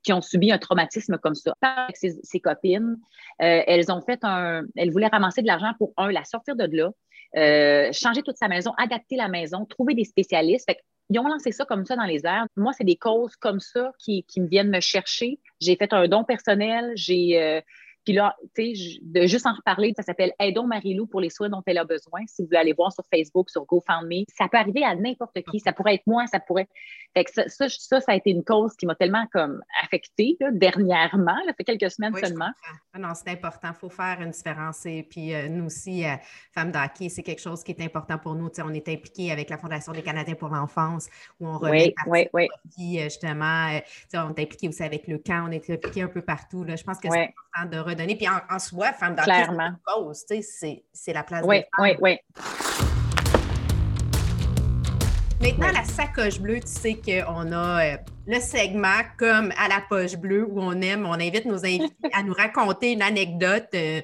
qui 0.02 0.12
ont 0.12 0.22
subi 0.22 0.52
un 0.52 0.58
traumatisme 0.58 1.18
comme 1.18 1.34
ça. 1.34 1.54
Avec 1.62 1.96
ses, 1.96 2.40
copines, 2.40 2.96
elles 3.38 3.90
ont 3.90 4.00
fait 4.00 4.20
un. 4.22 4.62
Elles 4.76 4.90
voulaient 4.90 5.08
ramasser 5.08 5.42
de 5.42 5.48
l'argent 5.48 5.72
pour, 5.78 5.92
un, 5.96 6.12
la 6.12 6.24
sortir 6.24 6.54
de 6.54 6.68
là, 6.70 7.92
changer 7.92 8.22
toute 8.22 8.36
sa 8.36 8.48
maison, 8.48 8.72
adapter 8.78 9.16
la 9.16 9.28
maison, 9.28 9.66
trouver 9.66 9.94
des 9.94 10.04
spécialistes. 10.04 10.70
Fait 10.70 10.78
ils 11.10 11.18
ont 11.18 11.28
lancé 11.28 11.52
ça 11.52 11.64
comme 11.64 11.84
ça 11.86 11.96
dans 11.96 12.04
les 12.04 12.26
airs. 12.26 12.46
Moi, 12.56 12.72
c'est 12.72 12.84
des 12.84 12.96
causes 12.96 13.36
comme 13.36 13.60
ça 13.60 13.92
qui, 13.98 14.24
me 14.36 14.46
viennent 14.46 14.70
me 14.70 14.80
chercher. 14.80 15.38
J'ai 15.60 15.76
fait 15.76 15.92
un 15.92 16.06
don 16.08 16.24
personnel. 16.24 16.92
J'ai 16.96 17.40
euh, 17.40 17.60
puis 18.08 18.16
là, 18.16 18.34
tu 18.54 18.74
sais, 18.74 19.00
de 19.02 19.26
juste 19.26 19.44
en 19.44 19.52
reparler, 19.52 19.92
ça 19.94 20.02
s'appelle 20.02 20.32
Aidons 20.38 20.66
Marie-Lou 20.66 21.06
pour 21.06 21.20
les 21.20 21.28
soins 21.28 21.50
dont 21.50 21.62
elle 21.66 21.76
a 21.76 21.84
besoin. 21.84 22.22
Si 22.26 22.40
vous 22.40 22.46
voulez 22.46 22.58
aller 22.58 22.72
voir 22.72 22.90
sur 22.90 23.04
Facebook, 23.12 23.50
sur 23.50 23.66
GoFundMe, 23.66 24.24
ça 24.34 24.48
peut 24.48 24.56
arriver 24.56 24.82
à 24.82 24.94
n'importe 24.94 25.42
qui. 25.42 25.60
Ça 25.60 25.74
pourrait 25.74 25.96
être 25.96 26.06
moi, 26.06 26.26
ça 26.26 26.40
pourrait. 26.40 26.70
Fait 27.12 27.24
que 27.24 27.30
ça, 27.30 27.68
ça, 27.68 27.68
ça, 27.68 28.12
a 28.12 28.14
été 28.14 28.30
une 28.30 28.44
cause 28.44 28.74
qui 28.76 28.86
m'a 28.86 28.94
tellement 28.94 29.26
comme 29.30 29.60
affectée 29.82 30.38
dernièrement, 30.52 31.36
ça 31.46 31.52
fait 31.52 31.64
quelques 31.64 31.90
semaines 31.90 32.14
seulement. 32.16 32.48
Ah 32.94 32.98
non, 32.98 33.10
c'est 33.14 33.30
important. 33.30 33.68
Il 33.72 33.78
faut 33.78 33.90
faire 33.90 34.22
une 34.22 34.30
différence. 34.30 34.86
Et 34.86 35.02
puis 35.02 35.34
euh, 35.34 35.50
nous 35.50 35.66
aussi, 35.66 36.06
euh, 36.06 36.14
Femmes 36.52 36.72
d'hockey, 36.72 37.10
c'est 37.10 37.22
quelque 37.22 37.42
chose 37.42 37.62
qui 37.62 37.72
est 37.72 37.82
important 37.82 38.16
pour 38.16 38.34
nous. 38.36 38.48
on 38.64 38.72
est 38.72 38.88
impliqués 38.88 39.32
avec 39.32 39.50
la 39.50 39.58
Fondation 39.58 39.92
des 39.92 40.02
Canadiens 40.02 40.34
pour 40.34 40.48
l'enfance, 40.48 41.10
où 41.40 41.46
on 41.46 41.58
remet 41.58 41.92
oui, 42.06 42.26
oui, 42.32 42.48
oui. 42.78 43.00
justement. 43.02 43.68
Euh, 43.68 43.80
on 44.14 44.34
est 44.34 44.42
impliqué 44.42 44.68
aussi 44.68 44.82
avec 44.82 45.06
le 45.08 45.18
camp, 45.18 45.46
on 45.48 45.50
est 45.50 45.68
impliqué 45.68 46.00
un 46.00 46.08
peu 46.08 46.22
partout. 46.22 46.64
Là. 46.64 46.76
Je 46.76 46.84
pense 46.84 46.98
que 46.98 47.08
c'est 47.10 47.34
important 47.54 47.76
de 47.76 47.78
Puis 48.06 48.28
en, 48.28 48.58
soi, 48.58 48.92
femme 48.92 49.16
d'hockey, 49.16 50.42
c'est 50.92 51.12
la 51.12 51.22
place 51.22 51.44
oui, 51.46 51.62
Oui, 51.78 51.96
oui, 52.00 52.18
Maintenant, 55.40 55.70
la 55.72 55.84
sacoche 55.84 56.40
bleue, 56.40 56.58
tu 56.60 56.66
sais 56.66 56.94
qu'on 56.94 57.52
a 57.52 57.84
euh, 57.84 57.96
le 58.26 58.40
segment 58.40 59.02
comme 59.16 59.52
à 59.56 59.68
la 59.68 59.80
poche 59.88 60.16
bleue 60.16 60.44
où 60.44 60.60
on 60.60 60.80
aime, 60.80 61.06
on 61.06 61.12
invite 61.12 61.44
nos 61.44 61.64
invités 61.64 62.10
à 62.12 62.24
nous 62.24 62.32
raconter 62.32 62.92
une 62.92 63.02
anecdote 63.02 63.68
euh, 63.74 64.00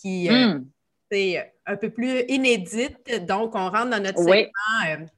qui 0.00 0.28
est 0.28 0.30
euh, 0.30 0.58
hmm. 0.58 1.50
un 1.66 1.76
peu 1.76 1.90
plus 1.90 2.22
inédite. 2.28 3.26
Donc, 3.26 3.56
on 3.56 3.68
rentre 3.68 3.90
dans 3.90 4.02
notre 4.02 4.18
segment 4.18 5.08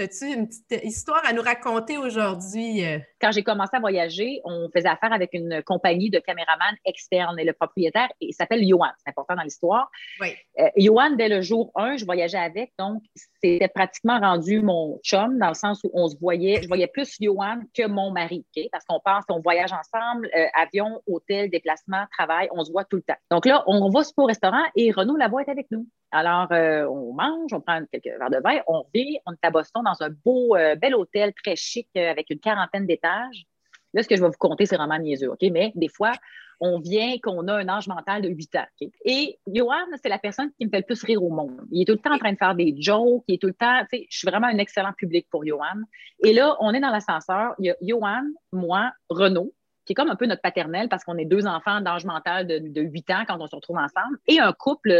As-tu 0.00 0.26
une 0.26 0.48
petite 0.48 0.84
histoire 0.84 1.22
à 1.24 1.32
nous 1.32 1.42
raconter 1.42 1.98
aujourd'hui? 1.98 2.84
Euh? 2.84 2.98
Quand 3.20 3.30
j'ai 3.30 3.44
commencé 3.44 3.76
à 3.76 3.78
voyager, 3.78 4.40
on 4.44 4.68
faisait 4.74 4.88
affaire 4.88 5.12
avec 5.12 5.30
une 5.34 5.62
compagnie 5.62 6.10
de 6.10 6.18
caméramans 6.18 6.74
externes 6.84 7.38
et 7.38 7.44
le 7.44 7.52
propriétaire 7.52 8.08
il 8.20 8.34
s'appelle 8.34 8.66
Johan. 8.66 8.88
C'est 8.98 9.10
important 9.10 9.36
dans 9.36 9.42
l'histoire. 9.42 9.88
Oui. 10.20 10.34
Euh, 10.58 10.68
Johan, 10.76 11.10
dès 11.12 11.28
le 11.28 11.42
jour 11.42 11.70
1, 11.76 11.98
je 11.98 12.04
voyageais 12.04 12.38
avec, 12.38 12.72
donc 12.76 13.02
c'était 13.14 13.68
pratiquement 13.68 14.18
rendu 14.18 14.60
mon 14.60 14.98
chum 15.04 15.38
dans 15.38 15.48
le 15.48 15.54
sens 15.54 15.80
où 15.84 15.90
on 15.94 16.08
se 16.08 16.16
voyait, 16.18 16.60
je 16.60 16.66
voyais 16.66 16.88
plus 16.88 17.16
Johan 17.20 17.60
que 17.72 17.86
mon 17.86 18.10
mari, 18.10 18.44
parce 18.72 18.84
qu'on 18.84 19.00
pense 19.04 19.24
qu'on 19.26 19.40
voyage 19.40 19.72
ensemble, 19.72 20.28
euh, 20.36 20.46
avion, 20.54 21.00
hôtel, 21.06 21.50
déplacement, 21.50 22.04
travail, 22.18 22.48
on 22.52 22.64
se 22.64 22.72
voit 22.72 22.84
tout 22.84 22.96
le 22.96 23.02
temps. 23.02 23.18
Donc 23.30 23.46
là, 23.46 23.62
on 23.68 23.88
va 23.90 24.00
au 24.16 24.24
restaurant 24.24 24.64
et 24.74 24.90
Renaud 24.90 25.16
Lavoie 25.16 25.42
est 25.42 25.50
avec 25.50 25.68
nous. 25.70 25.86
Alors, 26.14 26.46
euh, 26.52 26.86
on 26.86 27.12
mange, 27.12 27.52
on 27.52 27.60
prend 27.60 27.84
quelques 27.90 28.04
verres 28.04 28.30
de 28.30 28.38
vin, 28.38 28.60
on 28.68 28.84
vit, 28.94 29.18
on 29.26 29.32
est 29.32 29.44
à 29.44 29.50
Boston 29.50 29.82
dans 29.84 30.00
un 30.00 30.10
beau, 30.10 30.54
euh, 30.54 30.76
bel 30.76 30.94
hôtel 30.94 31.32
très 31.34 31.56
chic 31.56 31.88
euh, 31.96 32.08
avec 32.08 32.30
une 32.30 32.38
quarantaine 32.38 32.86
d'étages. 32.86 33.46
Là, 33.92 34.02
ce 34.04 34.06
que 34.06 34.14
je 34.14 34.22
vais 34.22 34.28
vous 34.28 34.38
compter, 34.38 34.64
c'est 34.64 34.76
vraiment 34.76 34.96
niaiseux, 34.96 35.32
OK? 35.32 35.42
Mais 35.50 35.72
des 35.74 35.88
fois, 35.88 36.12
on 36.60 36.78
vient 36.78 37.16
qu'on 37.20 37.48
a 37.48 37.54
un 37.54 37.68
âge 37.68 37.88
mental 37.88 38.22
de 38.22 38.28
8 38.28 38.54
ans. 38.54 38.66
Et 39.04 39.40
Johan, 39.48 39.74
c'est 40.00 40.08
la 40.08 40.20
personne 40.20 40.52
qui 40.56 40.66
me 40.66 40.70
fait 40.70 40.78
le 40.78 40.84
plus 40.84 41.02
rire 41.02 41.20
au 41.20 41.30
monde. 41.30 41.60
Il 41.72 41.82
est 41.82 41.84
tout 41.84 41.94
le 41.94 41.98
temps 41.98 42.14
en 42.14 42.18
train 42.18 42.32
de 42.32 42.38
faire 42.38 42.54
des 42.54 42.76
jokes, 42.78 43.24
il 43.26 43.34
est 43.34 43.38
tout 43.38 43.48
le 43.48 43.54
temps, 43.54 43.80
tu 43.90 43.98
sais, 43.98 44.06
je 44.08 44.18
suis 44.18 44.28
vraiment 44.28 44.46
un 44.46 44.58
excellent 44.58 44.92
public 44.92 45.26
pour 45.32 45.44
Johan. 45.44 45.82
Et 46.22 46.32
là, 46.32 46.56
on 46.60 46.72
est 46.74 46.80
dans 46.80 46.90
l'ascenseur, 46.90 47.54
il 47.58 47.66
y 47.66 47.70
a 47.70 47.76
Johan, 47.82 48.22
moi, 48.52 48.92
Renaud, 49.08 49.52
qui 49.84 49.94
est 49.94 49.96
comme 49.96 50.10
un 50.10 50.16
peu 50.16 50.26
notre 50.26 50.42
paternel 50.42 50.88
parce 50.88 51.02
qu'on 51.02 51.18
est 51.18 51.24
deux 51.24 51.48
enfants 51.48 51.80
d'âge 51.80 52.04
mental 52.04 52.46
de, 52.46 52.58
de, 52.60 52.82
8 52.82 53.10
ans 53.10 53.24
quand 53.26 53.40
on 53.40 53.48
se 53.48 53.56
retrouve 53.56 53.78
ensemble, 53.78 54.16
et 54.28 54.38
un 54.38 54.52
couple 54.52 54.92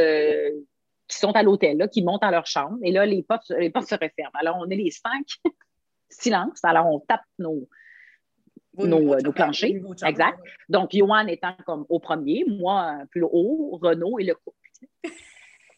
qui 1.09 1.19
sont 1.19 1.33
à 1.33 1.43
l'hôtel, 1.43 1.89
qui 1.93 2.03
montent 2.03 2.25
à 2.25 2.31
leur 2.31 2.47
chambre. 2.47 2.79
Et 2.83 2.93
là, 2.93 3.07
les 3.07 3.23
portes, 3.23 3.51
les 3.51 3.71
portes 3.71 3.89
se 3.89 3.95
referment. 3.95 4.33
Alors, 4.35 4.57
on 4.59 4.69
est 4.71 4.77
les 4.77 4.91
cinq. 4.91 5.27
Silence. 6.09 6.61
Alors, 6.63 6.87
on 6.87 7.01
tape 7.01 7.25
nos, 7.39 7.69
nos, 8.75 9.21
nos, 9.21 9.33
planchers. 9.33 9.81
Exact. 10.05 10.39
Donc, 10.69 10.91
Johan 10.93 11.27
étant 11.27 11.57
comme 11.67 11.85
au 11.89 11.99
premier, 11.99 12.45
moi 12.47 12.99
plus 13.11 13.25
haut, 13.25 13.79
Renaud 13.83 14.19
et 14.19 14.25
le 14.25 14.35
couple. 14.35 14.57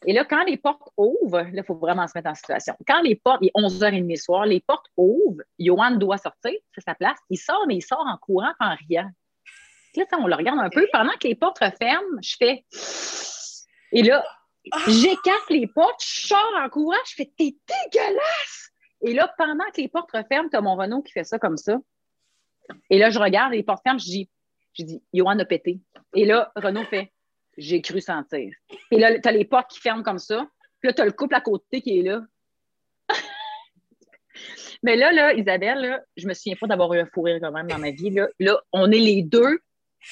Et 0.04 0.12
là, 0.12 0.24
quand 0.24 0.44
les 0.44 0.56
portes 0.56 0.88
ouvrent, 0.96 1.40
là, 1.40 1.50
il 1.52 1.64
faut 1.64 1.74
vraiment 1.74 2.06
se 2.06 2.12
mettre 2.14 2.30
en 2.30 2.34
situation. 2.34 2.74
Quand 2.86 3.00
les 3.02 3.16
portes, 3.16 3.38
il 3.40 3.48
est 3.48 3.60
11h30 3.60 4.08
le 4.08 4.16
soir, 4.16 4.46
les 4.46 4.60
portes 4.60 4.86
ouvrent, 4.96 5.42
Johan 5.58 5.92
doit 5.92 6.18
sortir, 6.18 6.52
c'est 6.74 6.82
sa 6.82 6.94
place. 6.94 7.18
Il 7.30 7.38
sort, 7.38 7.64
mais 7.66 7.76
il 7.76 7.82
sort 7.82 8.04
en 8.06 8.16
courant, 8.18 8.52
en 8.60 8.76
riant. 8.88 9.10
Là, 9.96 10.04
on 10.20 10.26
le 10.26 10.34
regarde 10.34 10.58
un 10.60 10.68
peu. 10.68 10.86
Pendant 10.92 11.12
que 11.18 11.26
les 11.26 11.34
portes 11.34 11.58
referment, 11.58 12.20
je 12.22 12.36
fais. 12.38 12.64
Et 13.92 14.02
là, 14.02 14.24
J'écarte 14.88 15.50
les 15.50 15.66
portes, 15.66 16.02
je 16.04 16.26
sors 16.26 16.52
en 16.56 16.68
courant, 16.68 16.96
je 17.06 17.14
fais 17.14 17.32
T'es 17.36 17.56
dégueulasse! 17.92 18.70
Et 19.02 19.14
là, 19.14 19.32
pendant 19.38 19.64
que 19.74 19.80
les 19.80 19.88
portes 19.88 20.10
referment, 20.12 20.48
as 20.52 20.60
mon 20.60 20.76
Renault 20.76 21.02
qui 21.02 21.12
fait 21.12 21.24
ça 21.24 21.38
comme 21.38 21.56
ça. 21.56 21.78
Et 22.90 22.98
là, 22.98 23.10
je 23.10 23.18
regarde, 23.18 23.52
les 23.52 23.62
portes 23.62 23.82
ferment, 23.82 23.98
je 23.98 24.04
dis, 24.04 24.30
je 24.72 24.84
dis, 24.84 25.02
Johan 25.12 25.38
a 25.38 25.44
pété. 25.44 25.80
Et 26.14 26.24
là, 26.24 26.50
Renaud 26.56 26.84
fait 26.84 27.12
J'ai 27.56 27.80
cru 27.80 28.00
sentir. 28.00 28.52
Et 28.90 28.98
là, 28.98 29.18
tu 29.18 29.28
as 29.28 29.32
les 29.32 29.44
portes 29.44 29.70
qui 29.70 29.80
ferment 29.80 30.02
comme 30.02 30.18
ça. 30.18 30.48
Puis 30.80 30.88
là, 30.88 30.92
tu 30.92 31.02
as 31.02 31.04
le 31.04 31.12
couple 31.12 31.34
à 31.34 31.40
côté 31.40 31.80
qui 31.80 31.98
est 31.98 32.02
là. 32.02 32.22
Mais 34.82 34.96
là, 34.96 35.12
là, 35.12 35.34
Isabelle, 35.34 35.80
là, 35.80 36.00
je 36.16 36.26
me 36.26 36.34
souviens 36.34 36.56
pas 36.56 36.66
d'avoir 36.66 36.92
eu 36.94 36.98
un 36.98 37.06
fou 37.06 37.22
rire 37.22 37.38
quand 37.40 37.52
même 37.52 37.68
dans 37.68 37.78
ma 37.78 37.90
vie. 37.92 38.10
Là, 38.10 38.28
là 38.40 38.60
on 38.72 38.90
est 38.90 38.98
les 38.98 39.22
deux. 39.22 39.60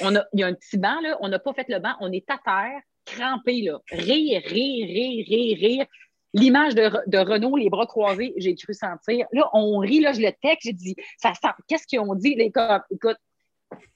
On 0.00 0.14
a, 0.14 0.24
il 0.32 0.40
y 0.40 0.42
a 0.42 0.46
un 0.46 0.54
petit 0.54 0.78
banc, 0.78 1.00
là. 1.00 1.16
On 1.20 1.28
n'a 1.28 1.38
pas 1.38 1.52
fait 1.52 1.68
le 1.68 1.78
banc. 1.78 1.94
On 2.00 2.12
est 2.12 2.28
à 2.30 2.38
terre 2.38 2.80
crampé, 3.04 3.62
là. 3.62 3.78
Rire, 3.90 4.42
rire, 4.44 4.86
rire, 4.86 5.26
rire, 5.28 5.58
rire. 5.58 5.86
L'image 6.32 6.74
de, 6.74 6.90
de, 7.06 7.18
Renaud, 7.18 7.56
les 7.56 7.70
bras 7.70 7.86
croisés, 7.86 8.34
j'ai 8.36 8.54
cru 8.56 8.74
sentir. 8.74 9.26
Là, 9.32 9.48
on 9.52 9.78
rit, 9.78 10.00
là, 10.00 10.12
je 10.12 10.20
le 10.20 10.32
texte, 10.42 10.62
j'ai 10.64 10.72
dit, 10.72 10.96
ça 11.18 11.32
sent, 11.34 11.48
qu'est-ce 11.68 11.86
qu'ils 11.86 12.00
ont 12.00 12.14
dit? 12.14 12.34
Les 12.34 12.52
écoute, 12.90 13.16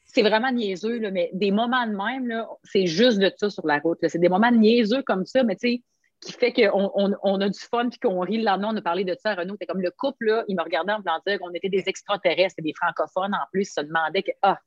c'est 0.05 0.23
vraiment 0.23 0.53
niaiseux, 0.53 0.99
là, 0.99 1.11
mais 1.11 1.31
des 1.33 1.51
moments 1.51 1.87
de 1.87 1.93
même, 1.93 2.47
c'est 2.63 2.87
juste 2.87 3.19
de 3.19 3.33
ça 3.37 3.51
sur 3.51 3.67
la 3.67 3.79
route. 3.79 3.99
C'est 4.07 4.19
des 4.19 4.29
moments 4.29 4.53
niaiseux 4.53 5.03
comme 5.03 5.27
ça, 5.27 5.43
mais 5.43 5.57
tu 5.57 5.69
sais, 5.69 5.83
qui 6.21 6.33
fait 6.33 6.53
qu'on 6.53 6.91
on, 7.23 7.41
a 7.41 7.49
du 7.49 7.59
fun 7.59 7.89
puis 7.89 7.99
qu'on 7.99 8.21
rit 8.21 8.39
le 8.39 8.45
lendemain. 8.45 8.71
On 8.73 8.77
a 8.77 8.83
parlé 8.83 9.05
de 9.05 9.15
ça 9.21 9.31
à 9.31 9.35
Renaud. 9.37 9.55
C'était 9.55 9.67
comme 9.67 9.81
le 9.81 9.91
couple, 9.91 10.27
là, 10.27 10.45
il 10.49 10.57
me 10.57 10.63
regardait 10.63 10.93
en 10.93 10.99
me 10.99 11.27
dire 11.27 11.39
qu'on 11.39 11.53
était 11.53 11.69
des 11.69 11.85
extraterrestres, 11.87 12.57
des 12.61 12.75
francophones 12.75 13.35
en 13.35 13.47
plus. 13.53 13.73
se 13.73 13.81
demandait 13.81 14.23
que, 14.23 14.33
ah, 14.43 14.59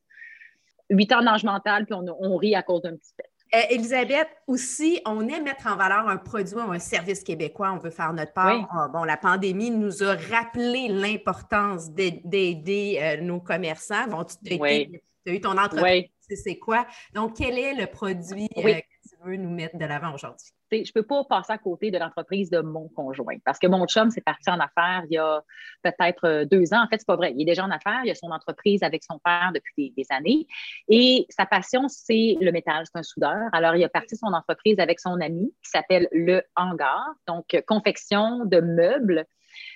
huit 0.90 1.12
ans 1.12 1.22
d'âge 1.22 1.44
mental, 1.44 1.86
puis 1.86 1.96
on, 1.96 2.38
rit 2.38 2.56
à 2.56 2.64
cause 2.64 2.82
d'un 2.82 2.96
petit 2.96 3.14
pet. 3.18 3.31
Euh, 3.54 3.60
Elisabeth, 3.70 4.30
aussi, 4.48 5.02
on 5.06 5.28
aime 5.28 5.44
mettre 5.44 5.68
en 5.68 5.76
valeur 5.76 6.08
un 6.08 6.16
produit 6.16 6.56
ou 6.56 6.72
un 6.72 6.80
service 6.80 7.22
québécois. 7.22 7.74
On 7.74 7.80
veut 7.80 7.90
faire 7.90 8.14
notre 8.14 8.32
part. 8.32 8.70
Ah, 8.72 8.88
bon, 8.88 9.04
la 9.04 9.18
pandémie 9.18 9.72
nous 9.72 10.04
a 10.04 10.16
rappelé 10.16 10.88
l'importance 10.88 11.92
d'aider 11.92 13.00
euh, 13.02 13.22
nos 13.22 13.42
commerçants. 13.42 14.08
Bon, 14.08 14.24
tu 14.24 14.64
as, 14.64 15.32
eu 15.34 15.42
ton 15.42 15.58
entreprise, 15.58 16.06
c'est 16.30 16.58
quoi? 16.58 16.88
Donc, 17.14 17.36
quel 17.38 17.60
est 17.60 17.74
le 17.74 17.88
produit 17.88 18.48
euh, 18.58 18.80
veux 19.24 19.36
nous 19.36 19.50
mettre 19.50 19.78
de 19.78 19.86
l'avant 19.86 20.14
aujourd'hui? 20.14 20.48
Je 20.72 20.78
ne 20.78 20.92
peux 20.94 21.04
pas 21.04 21.24
passer 21.26 21.54
à 21.54 21.58
côté 21.58 21.92
de 21.92 21.98
l'entreprise 21.98 22.50
de 22.50 22.62
mon 22.62 22.88
conjoint 22.90 23.38
parce 23.44 23.60
que 23.60 23.68
mon 23.68 23.86
chum 23.86 24.10
s'est 24.10 24.22
parti 24.22 24.50
en 24.50 24.60
affaires 24.60 25.04
il 25.10 25.16
y 25.16 25.18
a 25.18 25.44
peut-être 25.84 26.26
euh, 26.26 26.46
deux 26.46 26.74
ans. 26.74 26.84
En 26.84 26.88
fait, 26.88 26.98
c'est 27.00 27.08
pas 27.08 27.16
vrai. 27.16 27.34
Il 27.36 27.42
est 27.42 27.46
déjà 27.46 27.64
en 27.64 27.72
affaires. 27.72 28.02
Il 28.06 28.12
a 28.12 28.16
son 28.16 28.32
entreprise 28.32 28.84
avec 28.84 29.04
son 29.04 29.20
père 29.20 29.52
depuis 29.54 29.92
des, 29.92 30.06
années. 30.10 30.48
Et 30.88 31.26
sa 31.30 31.46
passion, 31.46 31.88
c'est 31.88 32.38
le 32.40 32.52
métal. 32.52 32.86
C'est 32.86 33.00
un 33.00 33.04
soudeur. 33.04 33.50
Alors, 33.54 33.76
il 33.76 33.84
a 33.84 33.90
parti 33.90 34.16
son 34.16 34.28
entreprise 34.28 34.80
avec 34.80 35.00
son 35.00 35.20
ami 35.22 35.54
qui 35.64 35.70
s'appelle 35.70 36.08
Le 36.12 36.42
Hangar. 36.56 37.06
Donc, 37.28 37.62
confection 37.68 38.46
de 38.46 38.60
meubles 38.60 39.26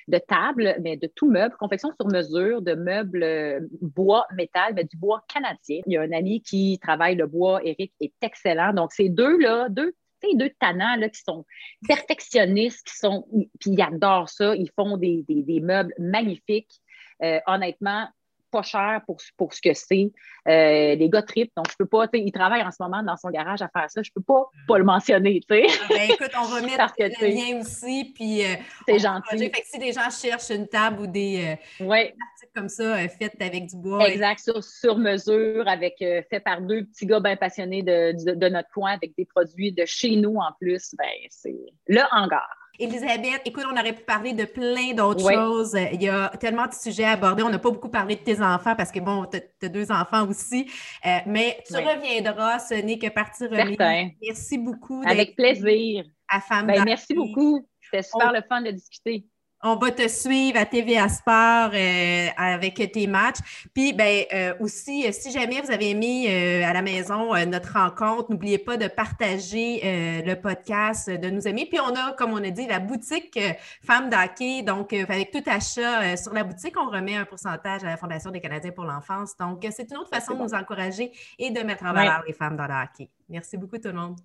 de 0.08 0.18
table, 0.18 0.76
mais 0.82 0.98
de 0.98 1.08
tout 1.08 1.30
meuble, 1.30 1.56
confection 1.58 1.92
sur 2.00 2.08
mesure, 2.08 2.62
de 2.62 2.76
meubles 2.76 3.24
euh, 3.24 3.60
bois, 3.82 4.26
métal, 4.34 4.74
mais 4.74 4.84
du 4.84 4.98
bois 4.98 5.24
canadien. 5.28 5.82
Il 5.86 5.94
y 5.94 5.98
a 5.98 6.02
un 6.02 6.12
ami 6.12 6.42
qui 6.42 6.80
travaille 6.82 7.16
le 7.16 7.28
bois, 7.28 7.60
Eric, 7.64 7.92
est 8.00 8.14
excellent. 8.22 8.74
Donc, 8.74 8.94
ces 8.94 9.10
deux-là, 9.10 9.68
deux 9.70 9.94
deux 10.36 10.52
tannants 10.60 10.98
qui 11.10 11.22
sont 11.22 11.46
perfectionnistes, 11.88 12.88
qui 12.88 12.98
sont, 12.98 13.28
puis 13.60 13.72
ils 13.72 13.82
adorent 13.82 14.30
ça, 14.30 14.56
ils 14.56 14.72
font 14.76 14.98
des, 14.98 15.26
meubles 15.62 15.94
magnifiques. 16.00 16.82
Euh, 17.24 17.40
honnêtement, 17.48 18.10
pas 18.56 18.62
cher 18.62 19.02
pour, 19.06 19.18
pour 19.38 19.54
ce 19.54 19.62
que 19.62 19.74
c'est. 19.74 20.12
Euh, 20.48 20.96
les 20.96 21.10
gars 21.10 21.24
trip, 21.24 21.52
donc 21.58 21.70
je 21.70 21.76
peux 21.76 21.86
pas, 21.86 22.06
il 22.14 22.32
travaille 22.32 22.62
en 22.62 22.72
ce 22.72 22.78
moment 22.80 23.04
dans 23.04 23.18
son 23.18 23.30
garage 23.30 23.62
à 23.62 23.68
faire 23.68 23.90
ça, 23.90 24.02
je 24.02 24.12
peux 24.12 24.22
pas 24.22 24.50
pas 24.68 24.78
le 24.78 24.86
mentionner, 24.86 25.42
tu 25.42 25.56
sais. 25.56 25.66
Ah, 25.68 25.88
ben, 25.90 26.12
écoute, 26.12 26.32
on 26.40 26.46
va 26.46 26.62
mettre 26.66 26.94
le 26.98 27.28
lien 27.28 27.60
aussi, 27.60 28.14
puis 28.16 28.46
euh, 28.46 28.56
c'est 28.88 29.00
gentil. 29.00 29.38
Fait 29.38 29.50
que 29.50 29.68
si 29.68 29.80
des 29.80 29.92
gens 29.92 30.10
cherchent 30.10 30.52
une 30.52 30.68
table 30.68 31.02
ou 31.02 31.08
des 31.08 31.58
euh, 31.82 31.86
ouais. 31.86 32.16
comme 32.56 32.70
ça, 32.70 32.96
faites 33.10 33.42
avec 33.42 33.66
du 33.66 33.76
bois. 33.76 34.08
Exact, 34.08 34.40
sur, 34.40 34.64
sur 34.64 34.98
mesure, 34.98 35.68
avec 35.68 35.96
fait 36.00 36.40
par 36.40 36.62
deux 36.62 36.86
petits 36.86 37.08
gars 37.08 37.20
bien 37.20 37.36
passionnés 37.36 37.84
de, 37.84 38.14
de, 38.24 38.36
de, 38.36 38.48
notre 38.48 38.70
coin, 38.70 38.94
avec 38.94 39.16
des 39.18 39.26
produits 39.26 39.74
de 39.74 39.84
chez 39.86 40.16
nous 40.16 40.38
en 40.38 40.54
plus, 40.60 40.96
ben 40.98 41.10
c'est 41.30 41.58
le 41.88 42.02
hangar. 42.12 42.65
Elisabeth, 42.80 43.42
écoute, 43.46 43.64
on 43.72 43.78
aurait 43.78 43.94
pu 43.94 44.04
parler 44.04 44.34
de 44.34 44.46
plein 44.46 44.94
d'autres 44.94 45.32
choses. 45.32 45.76
Il 45.94 46.02
y 46.02 46.10
a 46.10 46.30
tellement 46.40 46.68
de 46.68 46.74
sujets 46.74 47.06
à 47.06 47.12
aborder. 47.12 47.44
On 47.44 47.50
n'a 47.50 47.60
pas 47.60 47.72
beaucoup 47.72 47.90
parlé 47.90 48.16
de 48.16 48.22
tes 48.22 48.42
enfants 48.42 48.76
parce 48.76 48.92
que, 48.92 49.00
bon, 49.00 49.26
tu 49.26 49.38
as, 49.38 49.70
deux 49.70 49.92
enfants 49.92 50.28
aussi. 50.28 50.70
Euh, 51.06 51.18
mais 51.26 51.58
tu 51.68 51.76
reviendras, 51.76 52.60
ce 52.60 52.76
n'est 52.76 53.00
que 53.00 53.10
partie 53.10 53.46
remise. 53.46 53.78
Merci 54.22 54.58
beaucoup. 54.58 55.04
Avec 55.06 55.36
plaisir. 55.36 56.06
À 56.28 56.42
Femme 56.42 56.68
ben, 56.68 56.84
Merci 56.84 57.14
beaucoup. 57.14 57.68
C'était 57.82 58.04
super 58.04 58.32
le 58.32 58.42
fun 58.48 58.62
de 58.62 58.72
discuter. 58.72 59.26
On 59.68 59.78
va 59.78 59.90
te 59.90 60.08
suivre 60.08 60.60
à 60.60 60.66
TVA 60.68 61.10
Sport 61.10 61.72
euh, 61.74 62.28
avec 62.38 62.76
tes 62.92 63.08
matchs. 63.08 63.40
Puis, 63.74 63.94
ben, 63.94 64.24
euh, 64.32 64.54
aussi, 64.60 65.08
euh, 65.08 65.12
si 65.12 65.32
jamais 65.32 65.60
vous 65.60 65.72
avez 65.72 65.90
aimé 65.90 66.64
à 66.64 66.72
la 66.72 66.84
maison 66.84 67.34
notre 67.48 67.74
rencontre, 67.74 68.30
n'oubliez 68.30 68.60
pas 68.60 68.78
de 68.78 68.88
partager 68.88 70.22
le 70.24 70.36
podcast, 70.36 71.10
de 71.10 71.30
nous 71.32 71.48
aimer. 71.48 71.66
Puis, 71.68 71.80
on 71.80 71.96
a, 71.96 72.12
comme 72.12 72.34
on 72.34 72.44
a 72.44 72.50
dit, 72.52 72.68
la 72.68 72.78
boutique 72.78 73.40
Femmes 73.84 74.12
d'Hockey. 74.12 74.62
Donc, 74.62 74.94
avec 74.94 75.32
tout 75.32 75.44
achat 75.48 76.16
sur 76.16 76.34
la 76.34 76.44
boutique, 76.44 76.76
on 76.80 76.92
remet 76.92 77.16
un 77.16 77.26
pourcentage 77.26 77.84
à 77.84 77.88
la 77.88 77.98
Fondation 77.98 78.30
des 78.30 78.42
Canadiens 78.42 78.72
pour 78.72 78.86
l'enfance. 78.86 79.36
Donc, 79.36 79.66
c'est 79.72 79.90
une 79.90 79.98
autre 79.98 80.10
façon 80.10 80.36
de 80.36 80.44
nous 80.44 80.54
encourager 80.54 81.12
et 81.40 81.50
de 81.50 81.62
mettre 81.62 81.86
en 81.86 81.94
valeur 81.94 82.24
les 82.28 82.34
femmes 82.34 82.56
dans 82.56 82.68
le 82.68 82.74
hockey. 82.74 83.10
Merci 83.30 83.58
beaucoup, 83.58 83.80
tout 83.80 83.88
le 83.88 83.94
monde. 83.94 84.20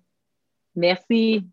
Merci. 0.75 1.43